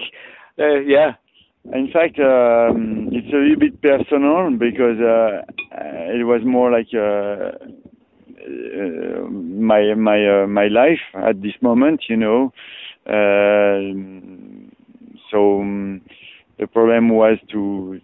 [0.59, 1.13] uh, yeah,
[1.73, 5.41] In fact, um, it's a little bit personal because uh,
[6.19, 7.51] it was more like uh,
[8.81, 12.51] uh, my my uh, my life at this moment, you know.
[13.05, 13.93] Uh,
[15.29, 16.01] so um,
[16.59, 17.99] the problem was to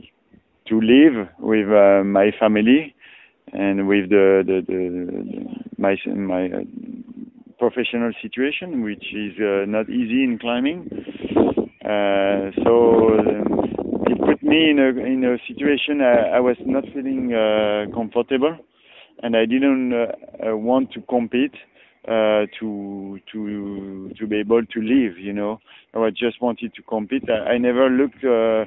[0.67, 2.93] to live with uh, my family
[3.53, 5.45] and with the the, the, the
[5.77, 6.65] my my
[7.69, 10.80] professional situation, which is uh, not easy in climbing.
[11.84, 12.73] Uh, so
[13.19, 17.86] um, it put me in a in a situation I, I was not feeling uh,
[17.93, 18.56] comfortable,
[19.23, 19.97] and I didn't uh,
[20.51, 21.56] uh, want to compete
[22.08, 25.17] uh, to to to be able to live.
[25.17, 25.60] You know,
[25.95, 27.23] I just wanted to compete.
[27.30, 28.65] I, I never looked uh,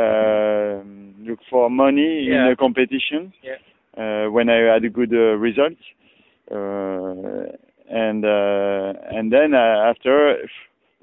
[0.00, 0.82] uh,
[1.28, 2.46] look for money Yeah.
[2.46, 3.32] in a competition.
[3.42, 3.58] Yeah.
[3.96, 5.78] Uh, when I had a good uh, result,
[6.50, 7.56] uh,
[7.90, 10.38] and uh, and then uh, after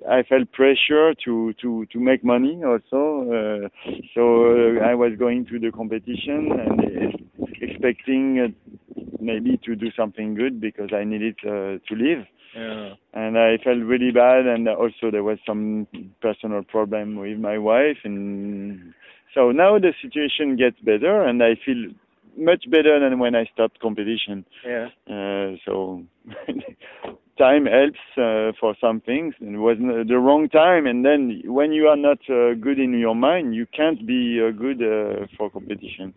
[0.10, 3.02] I felt pressure to to to make money also.
[3.28, 3.70] Uh,
[4.14, 7.28] so uh, I was going to the competition and
[7.62, 12.26] expecting uh, maybe to do something good because I needed uh, to live.
[12.56, 12.94] Yeah.
[13.14, 15.88] And I felt really bad, and also there was some
[16.22, 18.94] personal problem with my wife, and
[19.34, 21.92] so now the situation gets better, and I feel
[22.38, 24.46] much better than when I stopped competition.
[24.66, 24.88] yeah.
[25.10, 26.04] Uh, so
[27.38, 30.86] time helps uh, for some things, and it was the wrong time.
[30.86, 34.52] And then when you are not uh, good in your mind, you can't be uh,
[34.52, 36.14] good uh, for competition.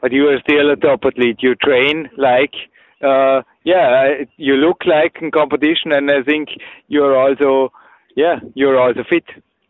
[0.00, 1.38] But you are still a top athlete.
[1.40, 2.54] You train like
[3.02, 6.48] uh, yeah, you look like in competition, and I think
[6.88, 7.72] you're also,
[8.16, 9.24] yeah, you're also fit.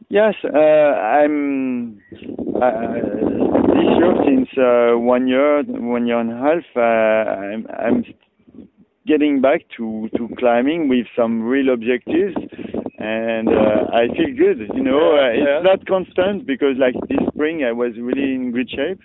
[0.09, 2.01] Yes, uh, I'm
[2.57, 6.65] uh, this year since uh, one year, one year and a half.
[6.77, 8.05] Uh, I'm, I'm
[9.07, 12.37] getting back to to climbing with some real objectives,
[12.99, 14.59] and uh, I feel good.
[14.75, 15.61] You know, uh, it's Yeah.
[15.63, 19.01] not constant because like this spring I was really in good shape.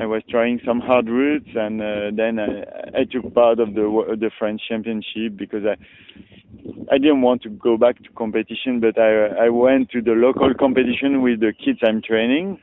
[0.00, 3.86] I was trying some hard routes, and uh, then I, I took part of the
[4.18, 5.76] the French Championship because I
[6.92, 10.52] I didn't want to go back to competition, but I I went to the local
[10.54, 12.58] competition with the kids I'm training,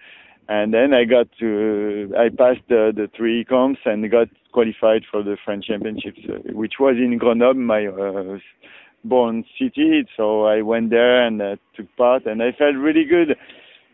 [0.49, 5.23] and then I got to I passed the, the three comps and got qualified for
[5.23, 8.37] the French Championships, uh, which was in Grenoble, my uh,
[9.03, 10.05] born city.
[10.15, 13.37] So I went there and uh, took part, and I felt really good.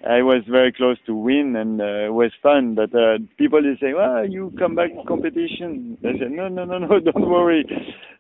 [0.08, 2.74] I was very close to win, and uh, it was fun.
[2.74, 6.64] But uh, people they say, "Well, you come back to competition." I said, "No, no,
[6.64, 7.66] no, no, don't worry.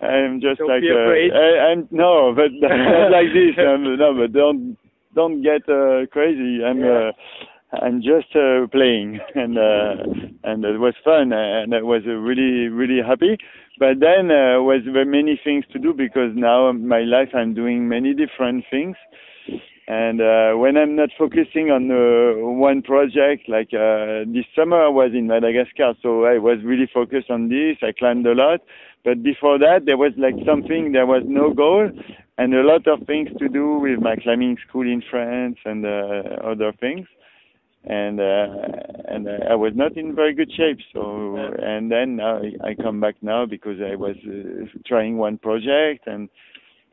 [0.01, 3.55] I'm just Don't like be uh, afraid." I, I'm no, but like this.
[3.57, 4.77] Um, no, but don't
[5.15, 6.59] don't get uh, crazy.
[6.63, 7.11] I'm uh,
[7.72, 9.95] I'm just uh, playing, and uh,
[10.43, 13.38] and it was fun, and I was uh, really really happy.
[13.78, 18.13] But then uh, was many things to do because now my life I'm doing many
[18.13, 18.97] different things.
[19.88, 24.89] And uh, when I'm not focusing on uh, one project, like uh, this summer I
[24.89, 27.78] was in Madagascar, so I was really focused on this.
[27.82, 28.61] I climbed a lot,
[29.03, 31.89] but before that there was like something, there was no goal,
[32.38, 36.38] and a lot of things to do with my climbing school in France and uh,
[36.43, 37.07] other things.
[37.89, 38.45] And uh,
[39.07, 40.77] and uh, I was not in very good shape.
[40.93, 46.05] So and then I, I come back now because I was uh, trying one project
[46.05, 46.29] and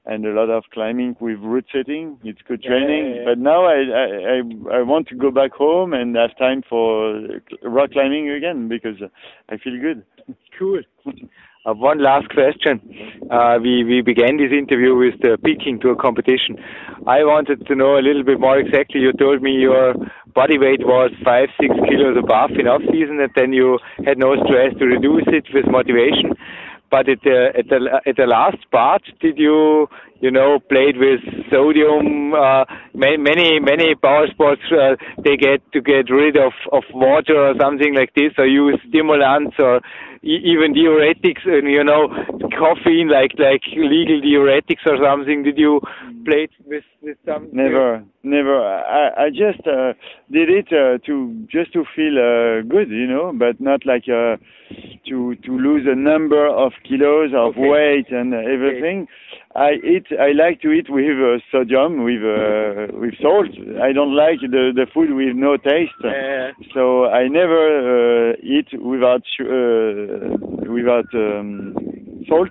[0.06, 2.18] and a lot of climbing with route setting.
[2.24, 3.06] It's good training.
[3.06, 3.24] yeah, yeah.
[3.26, 7.20] But now I, I I I want to go back home and have time for
[7.62, 8.96] rock climbing again because
[9.48, 10.04] I feel good.
[10.58, 10.82] Cool.
[11.66, 12.78] Uh, one last question.
[13.28, 16.54] Uh, we, we began this interview with the peaking to a competition.
[17.08, 19.00] I wanted to know a little bit more exactly.
[19.00, 19.94] You told me your
[20.32, 24.36] body weight was five, six kilos above in off season, and then you had no
[24.46, 26.38] stress to reduce it with motivation.
[26.96, 29.86] But at the at the at the last part, did you
[30.20, 31.20] you know played with
[31.50, 32.32] sodium?
[32.32, 37.54] Uh, many many power sports uh, they get to get rid of of water or
[37.60, 39.82] something like this, or use stimulants or
[40.26, 42.08] even diuretics and you know
[42.50, 45.42] caffeine like like legal diuretics or something.
[45.42, 45.80] Did you
[46.24, 47.48] play with with some?
[47.52, 48.56] Never, never.
[48.60, 49.92] I I just uh,
[50.30, 51.14] did it uh, to
[51.50, 54.36] just to feel uh, good, you know, but not like uh,
[55.08, 57.68] to to lose a number of kilos of Okay.
[57.68, 59.06] weight and everything.
[59.54, 60.06] I eat.
[60.20, 63.48] I like to eat with uh, sodium, with uh, with salt.
[63.80, 66.02] I don't like the the food with no taste.
[66.04, 67.62] Uh, So I never
[68.32, 70.15] uh, eat without uh,
[70.68, 71.74] without um,
[72.28, 72.50] salt.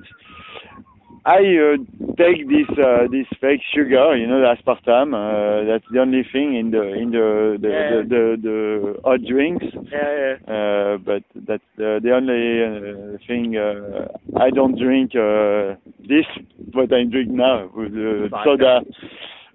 [1.28, 1.78] I uh,
[2.22, 5.10] take this uh, this fake sugar, you know, the aspartame.
[5.16, 7.90] Uh, that's the only thing in the in the the, Yeah.
[7.90, 9.66] the, the, the hot drinks.
[9.92, 10.54] yeah, yeah.
[10.54, 13.58] Uh, but that's the, the only uh, thing.
[13.58, 14.08] Uh,
[14.40, 16.28] I don't drink uh, this.
[16.74, 18.82] What I drink now with uh, soda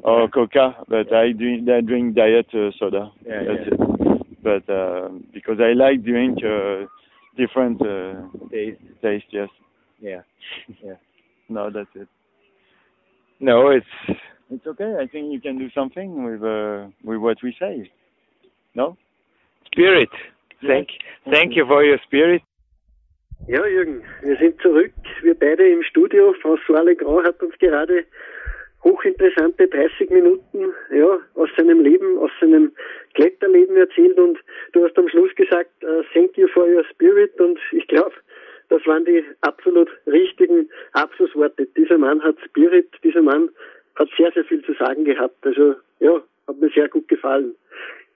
[0.02, 0.74] or Coca.
[0.88, 3.12] But I drink I drink diet uh, soda.
[3.24, 3.74] Yeah, that's yeah.
[3.78, 4.42] it.
[4.42, 6.86] But uh, because I like drink uh,
[7.42, 8.14] different uh,
[8.50, 8.80] Taste.
[9.02, 9.30] taste.
[9.30, 9.48] Yes.
[10.00, 10.22] Yeah.
[10.84, 10.98] Yeah.
[11.48, 12.08] No, that's it.
[13.40, 13.94] No, it's
[14.50, 14.96] It's okay.
[15.02, 17.90] I think you can do something with uh, with what we say.
[18.74, 18.96] No.
[19.72, 20.10] spirit.
[20.66, 20.88] Thank,
[21.34, 22.42] thank you for your spirit.
[23.48, 24.92] Ja, Jürgen, wir sind zurück.
[25.22, 26.34] Wir beide im Studio.
[26.42, 28.04] François Legrand hat uns gerade
[28.84, 32.72] hochinteressante 30 Minuten ja, aus seinem Leben, aus seinem
[33.14, 34.38] Kletterleben erzählt und
[34.72, 38.12] du hast am Schluss gesagt, äh, thank you for your spirit und ich glaube,
[38.70, 41.66] das waren die absolut richtigen Abschlussworte.
[41.76, 43.50] Dieser Mann hat Spirit, dieser Mann
[43.96, 45.44] hat sehr, sehr viel zu sagen gehabt.
[45.44, 47.54] Also ja, hat mir sehr gut gefallen.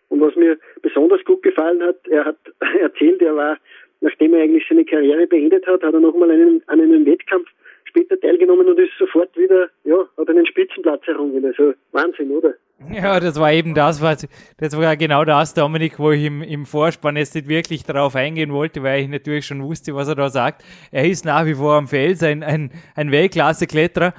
[0.09, 2.39] Und was mir besonders gut gefallen hat, er hat
[2.81, 3.59] erzählt, er war,
[4.01, 7.49] nachdem er eigentlich seine Karriere beendet hat, hat er nochmal einen, an einem Wettkampf
[7.95, 11.45] später teilgenommen und ist sofort wieder, ja, hat einen Spitzenplatz errungen.
[11.45, 12.55] Also Wahnsinn, oder?
[12.93, 14.27] Ja, das war eben das, was,
[14.59, 18.53] das war genau das, Dominik, wo ich im, im Vorspann jetzt nicht wirklich darauf eingehen
[18.53, 20.65] wollte, weil ich natürlich schon wusste, was er da sagt.
[20.91, 24.13] Er ist nach wie vor am Fels ein, ein, ein Weltklasse-Kletterer,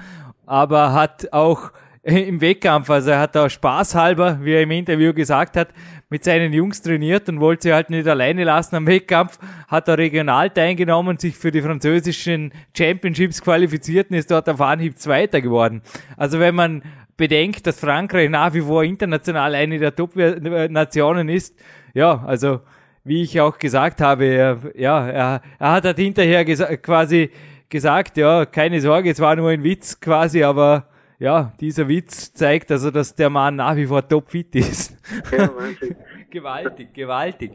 [0.46, 1.72] aber hat auch
[2.30, 5.70] im Wettkampf, also er hat da spaßhalber, wie er im Interview gesagt hat,
[6.10, 9.98] mit seinen Jungs trainiert und wollte sie halt nicht alleine lassen am Wettkampf, hat er
[9.98, 15.82] regional teilgenommen, sich für die französischen Championships qualifiziert und ist dort auf Anhieb Zweiter geworden.
[16.16, 16.84] Also wenn man
[17.18, 21.60] bedenkt, dass Frankreich nach wie vor international eine der Top-Nationen ist,
[21.96, 22.60] ja, also
[23.04, 26.46] wie ich auch gesagt habe, er, ja, er, er hat halt hinterher
[26.78, 27.32] quasi
[27.68, 30.88] gesagt, ja, keine Sorge, es war nur ein Witz quasi, aber
[31.20, 34.98] ja, dieser Witz zeigt also, dass der Mann nach wie vor topfit ist.
[35.32, 35.96] Ja, Wahnsinn.
[36.30, 37.52] gewaltig, gewaltig.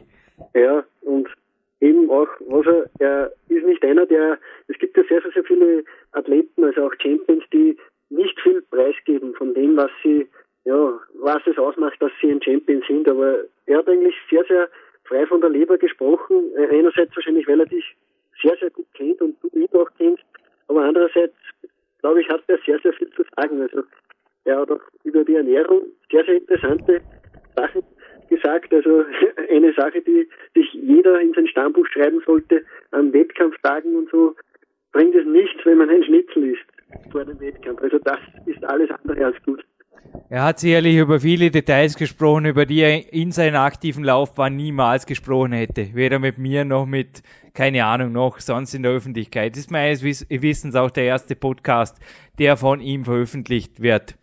[0.53, 1.27] Ja, und
[1.79, 5.43] eben auch, was er, er ist nicht einer, der, es gibt ja sehr, sehr, sehr
[5.43, 5.83] viele
[6.13, 7.77] Athleten, also auch Champions, die
[8.09, 10.27] nicht viel preisgeben von dem, was sie,
[10.65, 14.69] ja, was es ausmacht, dass sie ein Champion sind, aber er hat eigentlich sehr, sehr
[15.05, 16.51] frei von der Leber gesprochen.
[16.57, 17.95] Einerseits wahrscheinlich, weil er dich
[18.41, 20.23] sehr, sehr gut kennt und du ihn auch kennst,
[20.67, 21.35] aber andererseits,
[22.01, 23.61] glaube ich, hat er sehr, sehr viel zu sagen.
[23.61, 23.83] Also
[24.45, 27.01] er hat auch über die Ernährung sehr, sehr interessante
[27.55, 27.83] Sachen
[28.29, 28.73] gesagt.
[28.73, 29.05] Also
[29.49, 34.35] eine Sache, die sich jeder in sein Stammbuch schreiben sollte, an Wettkampftagen und so,
[34.91, 37.81] bringt es nichts, wenn man ein Schnitzel isst vor dem Wettkampf.
[37.81, 39.63] Also das ist alles andere als gut.
[40.29, 45.05] Er hat sicherlich über viele Details gesprochen, über die er in seiner aktiven Laufbahn niemals
[45.05, 45.93] gesprochen hätte.
[45.93, 47.21] Weder mit mir noch mit,
[47.53, 49.53] keine Ahnung, noch sonst in der Öffentlichkeit.
[49.53, 51.97] Das ist meines Wissens auch der erste Podcast,
[52.39, 54.15] der von ihm veröffentlicht wird.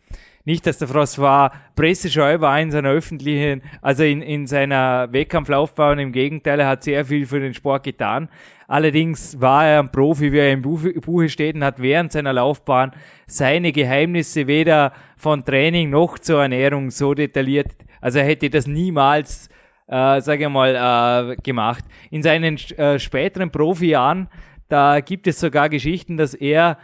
[0.44, 5.98] Nicht, dass der François pressescheu war in seiner öffentlichen, also in, in seiner Wettkampflaufbahn.
[5.98, 8.30] Im Gegenteil, er hat sehr viel für den Sport getan.
[8.68, 12.92] Allerdings war er ein Profi, wie er im Buche steht und hat während seiner Laufbahn
[13.26, 17.74] seine Geheimnisse weder von Training noch zur Ernährung so detailliert.
[18.02, 19.48] Also er hätte das niemals,
[19.86, 21.82] äh, sage ich mal, äh, gemacht.
[22.10, 24.28] In seinen äh, späteren Profijahren,
[24.68, 26.76] da gibt es sogar Geschichten, dass er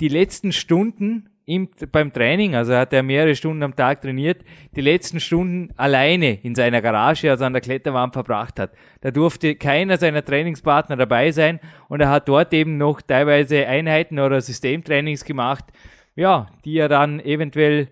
[0.00, 4.42] die letzten Stunden im, beim Training, also hat er mehrere Stunden am Tag trainiert,
[4.76, 8.72] die letzten Stunden alleine in seiner Garage, also an der Kletterwand verbracht hat.
[9.00, 14.18] Da durfte keiner seiner Trainingspartner dabei sein und er hat dort eben noch teilweise Einheiten
[14.18, 15.64] oder Systemtrainings gemacht,
[16.16, 17.88] ja, die er dann eventuell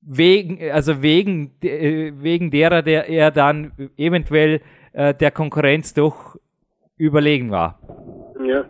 [0.00, 4.62] wegen, also wegen, äh, wegen derer, der er dann eventuell
[4.94, 6.36] äh, der Konkurrenz doch
[6.96, 7.78] überlegen war.
[8.42, 8.64] Ja,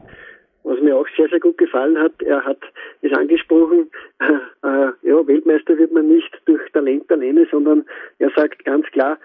[0.65, 2.59] was mir auch sehr, sehr gut gefallen hat, er hat
[3.03, 3.91] es angesprochen,
[4.21, 7.85] äh, ja, Weltmeister wird man nicht durch Talent alleine, sondern
[8.19, 9.19] er sagt ganz klar,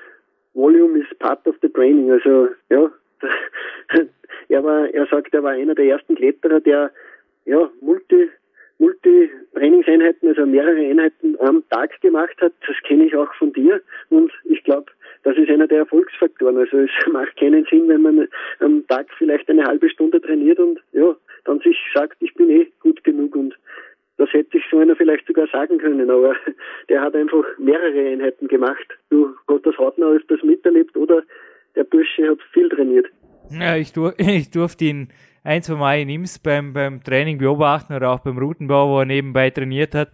[0.53, 2.11] Volume is part of the training.
[2.11, 2.91] Also ja,
[4.49, 6.91] er war, er sagt, er war einer der ersten Kletterer, der
[7.45, 8.29] ja multi
[8.79, 12.53] Multi-Trainingseinheiten, also mehrere Einheiten am Tag gemacht hat.
[12.67, 14.91] Das kenne ich auch von dir und ich glaube,
[15.23, 16.57] das ist einer der Erfolgsfaktoren.
[16.57, 18.27] Also es macht keinen Sinn, wenn man
[18.59, 21.15] am Tag vielleicht eine halbe Stunde trainiert und ja,
[21.45, 23.57] dann sich sagt, ich bin eh gut genug und
[24.17, 26.35] das hätte ich so einer vielleicht sogar sagen können, aber
[26.89, 28.87] der hat einfach mehrere Einheiten gemacht.
[29.09, 31.23] Du hast das hautnah öfters miterlebt oder
[31.75, 33.05] der Bursche hat viel trainiert.
[33.51, 35.09] Ja, ich, dur ich durfte ihn
[35.43, 39.05] ein, zwei Mal in Ims beim, beim Training beobachten oder auch beim Routenbau, wo er
[39.05, 40.11] nebenbei trainiert hat.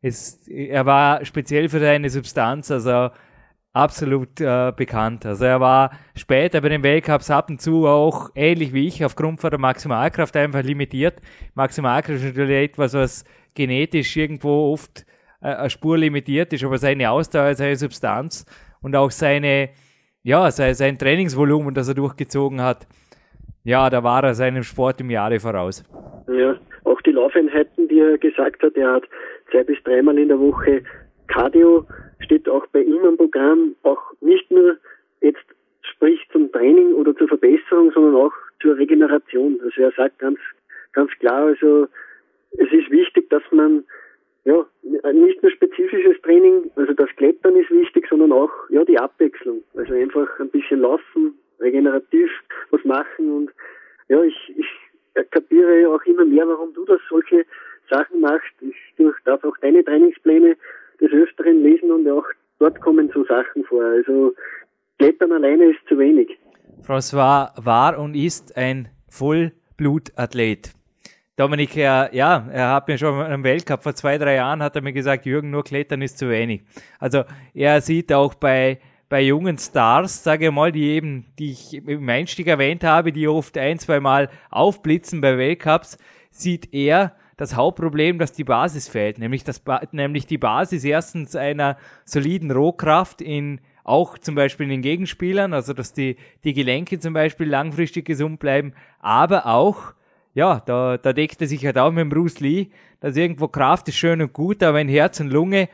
[0.00, 3.10] Es, er war speziell für seine Substanz, also
[3.72, 5.26] absolut äh, bekannt.
[5.26, 9.40] Also er war später bei den Weltcups ab und zu auch ähnlich wie ich aufgrund
[9.40, 11.20] von der Maximalkraft einfach limitiert.
[11.54, 13.24] Maximalkraft ist natürlich etwas, was
[13.54, 15.06] genetisch irgendwo oft
[15.42, 18.44] äh, eine Spur limitiert ist, aber seine Ausdauer, seine Substanz
[18.82, 19.70] und auch seine,
[20.22, 22.86] ja, sein, sein Trainingsvolumen, das er durchgezogen hat,
[23.64, 25.84] ja, da war er seinem Sport im Jahre voraus.
[26.28, 29.04] Ja, auch die Laufeinheiten, die er gesagt hat, er hat
[29.50, 30.82] zwei bis dreimal in der Woche
[31.30, 31.86] Cardio
[32.18, 34.76] steht auch bei ihm am Programm, auch nicht nur
[35.20, 35.44] jetzt
[35.82, 39.58] sprich zum Training oder zur Verbesserung, sondern auch zur Regeneration.
[39.64, 40.38] Also er sagt ganz,
[40.92, 41.86] ganz klar, also
[42.52, 43.84] es ist wichtig, dass man
[44.44, 44.66] ja
[45.12, 49.62] nicht nur spezifisches Training, also das Klettern ist wichtig, sondern auch ja die Abwechslung.
[49.74, 52.30] Also einfach ein bisschen laufen, regenerativ
[52.70, 53.50] was machen und
[54.08, 57.44] ja, ich, ich kapiere auch immer mehr, warum du das solche
[57.88, 58.52] Sachen machst.
[58.60, 58.76] Ich
[59.24, 60.56] darf auch deine Trainingspläne
[61.00, 62.24] des Öfteren lesen und auch
[62.58, 63.82] dort kommen so Sachen vor.
[63.82, 64.34] Also
[64.98, 66.38] Klettern alleine ist zu wenig.
[66.82, 70.72] François war und ist ein Vollblutathlet.
[71.40, 74.82] Dominik, er, ja, er hat mir schon im Weltcup vor zwei, drei Jahren hat er
[74.82, 76.60] mir gesagt, Jürgen, nur Klettern ist zu wenig.
[76.98, 77.24] Also
[77.54, 78.78] er sieht auch bei,
[79.08, 83.26] bei jungen Stars, sage ich mal, die eben, die ich im Einstieg erwähnt habe, die
[83.26, 85.96] oft ein, zwei Mal aufblitzen bei Weltcups,
[86.30, 89.62] sieht er das Hauptproblem, dass die Basis fehlt, nämlich, das,
[89.92, 95.72] nämlich die Basis erstens einer soliden Rohkraft in auch zum Beispiel in den Gegenspielern, also
[95.72, 99.94] dass die, die Gelenke zum Beispiel langfristig gesund bleiben, aber auch,
[100.34, 102.68] ja, da, da deckt er sich halt auch mit Bruce Lee,
[103.00, 105.68] dass irgendwo Kraft ist schön und gut, aber wenn Herz und Lunge, äh,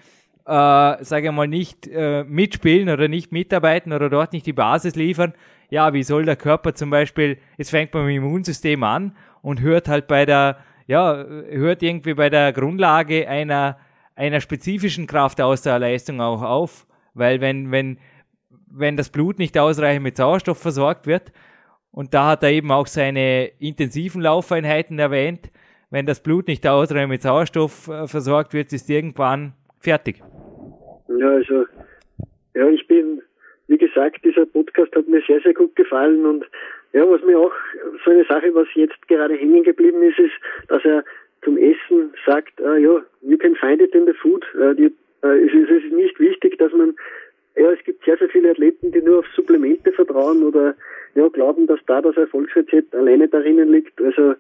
[0.47, 5.35] sage ich mal, nicht äh, mitspielen oder nicht mitarbeiten oder dort nicht die Basis liefern,
[5.69, 9.61] ja, wie soll der Körper zum Beispiel, jetzt fängt man mit dem Immunsystem an und
[9.61, 13.77] hört halt bei der ja, hört irgendwie bei der Grundlage einer,
[14.15, 16.87] einer spezifischen Kraftausdauerleistung auch auf.
[17.15, 17.99] Weil wenn, wenn,
[18.67, 21.33] wenn das Blut nicht ausreichend mit Sauerstoff versorgt wird.
[21.91, 25.51] Und da hat er eben auch seine intensiven Laufeinheiten erwähnt.
[25.91, 30.23] Wenn das Blut nicht ausreichend mit Sauerstoff äh, versorgt wird, ist irgendwann fertig.
[31.09, 31.65] Ja, also,
[32.55, 33.23] ja, ich bin,
[33.69, 36.45] wie gesagt, dieser Podcast hat mir sehr, sehr gut gefallen und
[36.93, 37.53] ja, was mir auch
[38.05, 40.33] so eine Sache, was jetzt gerade hängen geblieben ist, ist,
[40.69, 41.05] dass er
[41.45, 44.45] zum Essen sagt, uh, ja, you can find it in the food.
[44.55, 44.87] Uh, die,
[45.23, 46.97] uh, es, es ist nicht wichtig, dass man,
[47.57, 50.75] ja, es gibt sehr, sehr viele Athleten, die nur auf Supplemente vertrauen oder
[51.15, 54.01] ja, glauben, dass da das Erfolgsrezept alleine darin liegt.
[54.01, 54.35] Also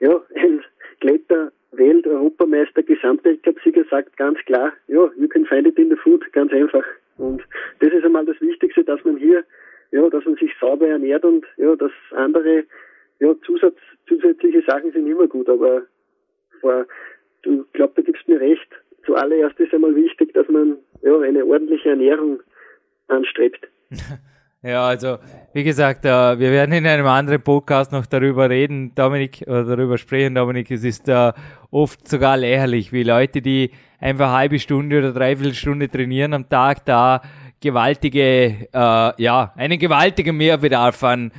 [0.00, 0.62] ja, ein
[1.00, 6.30] Kletter Welt, Europameister, Gesamtweltcupsieger sagt ganz klar, ja, you can find it in the food,
[6.32, 6.84] ganz einfach.
[7.18, 7.42] Und
[7.80, 9.44] das ist einmal das Wichtigste, dass man hier,
[9.90, 12.64] ja, dass man sich sauber ernährt und ja, dass andere,
[13.20, 15.82] ja, Zusatz, zusätzliche Sachen sind immer gut, aber
[16.60, 16.86] vor,
[17.42, 18.68] du glaub, da gibst mir recht.
[19.04, 22.40] Zuallererst ist einmal wichtig, dass man ja eine ordentliche Ernährung
[23.08, 23.66] anstrebt.
[24.60, 25.18] Ja, also
[25.52, 29.98] wie gesagt, äh, wir werden in einem anderen Podcast noch darüber reden, Dominik, oder darüber
[29.98, 30.68] sprechen, Dominik.
[30.72, 31.32] Es ist äh,
[31.70, 36.84] oft sogar lächerlich, wie Leute, die einfach halbe Stunde oder dreiviertel Stunde trainieren am Tag,
[36.86, 37.22] da
[37.60, 41.30] gewaltige, äh, ja, einen gewaltigen Mehrbedarf an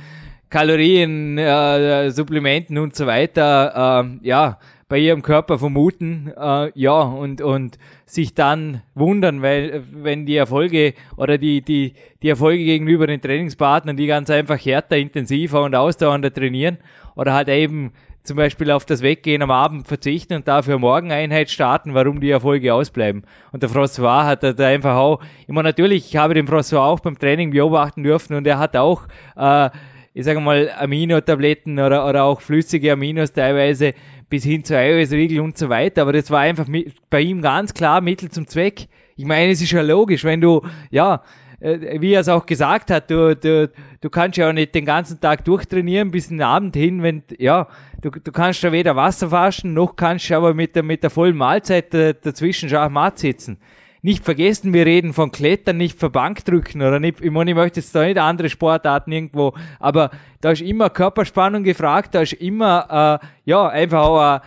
[0.48, 4.58] Kalorien, äh, Supplementen und so weiter, äh, ja,
[4.90, 10.94] bei ihrem Körper vermuten, äh, ja, und, und sich dann wundern, weil wenn die Erfolge
[11.16, 16.34] oder die, die, die Erfolge gegenüber den Trainingspartnern, die ganz einfach härter, intensiver und ausdauernder
[16.34, 16.78] trainieren
[17.14, 17.92] oder halt eben
[18.24, 22.74] zum Beispiel auf das Weggehen am Abend verzichten und dafür Morgeneinheit starten, warum die Erfolge
[22.74, 23.22] ausbleiben.
[23.52, 27.16] Und der François hat da einfach auch, immer natürlich, ich habe den François auch beim
[27.16, 29.02] Training beobachten dürfen und er hat auch,
[29.36, 29.70] äh,
[30.14, 33.94] ich sage mal, Aminotabletten oder, oder auch flüssige Aminos teilweise
[34.30, 36.02] bis hin zu iOS-Riegel und so weiter.
[36.02, 36.66] Aber das war einfach
[37.10, 38.88] bei ihm ganz klar Mittel zum Zweck.
[39.16, 41.22] Ich meine, es ist ja logisch, wenn du, ja,
[41.60, 43.70] äh, wie er es auch gesagt hat, du, du,
[44.00, 47.66] du kannst ja auch nicht den ganzen Tag durchtrainieren bis den Abend hin, wenn, ja,
[48.00, 51.10] du, du kannst ja weder Wasser waschen, noch kannst du aber mit der, mit der
[51.10, 53.58] vollen Mahlzeit dazwischen Schachmatt sitzen
[54.02, 57.80] nicht vergessen, wir reden von Klettern, nicht von Bankdrücken oder nicht, ich meine, ich möchte
[57.80, 63.20] jetzt da nicht andere Sportarten irgendwo, aber da ist immer Körperspannung gefragt, da ist immer,
[63.22, 64.40] äh, ja, einfach auch ein,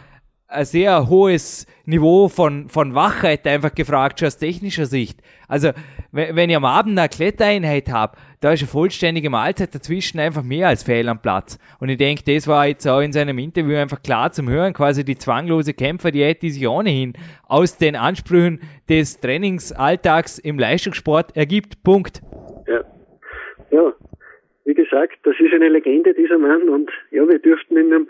[0.47, 5.19] ein sehr hohes Niveau von, von Wachheit einfach gefragt, schon aus technischer Sicht.
[5.47, 5.71] Also,
[6.11, 10.67] wenn, ich am Abend eine Klettereinheit habe, da ist eine vollständige Mahlzeit dazwischen einfach mehr
[10.67, 11.57] als fehl am Platz.
[11.79, 15.05] Und ich denke, das war jetzt auch in seinem Interview einfach klar zum Hören, quasi
[15.05, 17.13] die zwanglose Kämpferdiät, die sich ohnehin
[17.47, 21.81] aus den Ansprüchen des Trainingsalltags im Leistungssport ergibt.
[21.85, 22.21] Punkt.
[22.67, 22.83] Ja.
[23.71, 23.93] Ja.
[24.65, 28.07] Wie gesagt, das ist eine Legende, dieser Mann, und ja, wir dürften ihn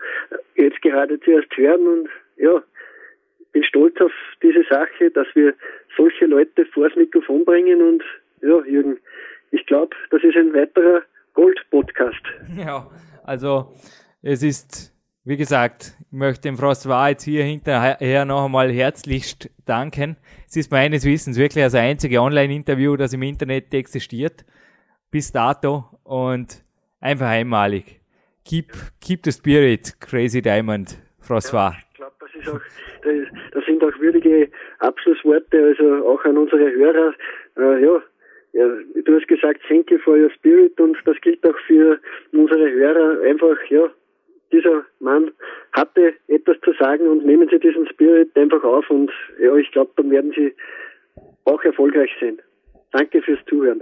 [0.55, 2.59] jetzt gerade zuerst hören und ja,
[3.51, 4.11] bin stolz auf
[4.41, 5.53] diese Sache, dass wir
[5.95, 8.03] solche Leute vors Mikrofon bringen und
[8.41, 8.97] ja, Jürgen,
[9.53, 11.01] ich glaube, das ist ein weiterer
[11.33, 12.21] Gold-Podcast.
[12.57, 12.89] Ja,
[13.23, 13.73] also
[14.21, 14.93] es ist,
[15.23, 20.17] wie gesagt, ich möchte dem François jetzt hier hinterher noch einmal herzlichst danken.
[20.47, 24.43] Es ist meines Wissens wirklich das einzige Online-Interview, das im Internet existiert,
[25.11, 26.63] bis dato und
[26.99, 28.01] einfach einmalig.
[28.45, 31.73] Keep, keep the spirit, Crazy Diamond, François.
[31.99, 32.11] Ja
[32.43, 32.59] ist auch,
[33.51, 34.49] das sind auch würdige
[34.79, 37.13] Abschlussworte, also auch an unsere Hörer.
[37.57, 38.01] Äh, ja,
[38.53, 38.67] ja,
[39.03, 41.99] du hast gesagt, thank you for your spirit und das gilt auch für
[42.31, 43.21] unsere Hörer.
[43.21, 43.89] Einfach, ja,
[44.51, 45.31] dieser Mann
[45.71, 49.91] hatte etwas zu sagen und nehmen Sie diesen Spirit einfach auf und ja, ich glaube,
[49.95, 50.53] dann werden Sie
[51.45, 52.39] auch erfolgreich sein.
[52.91, 53.81] Danke fürs Zuhören.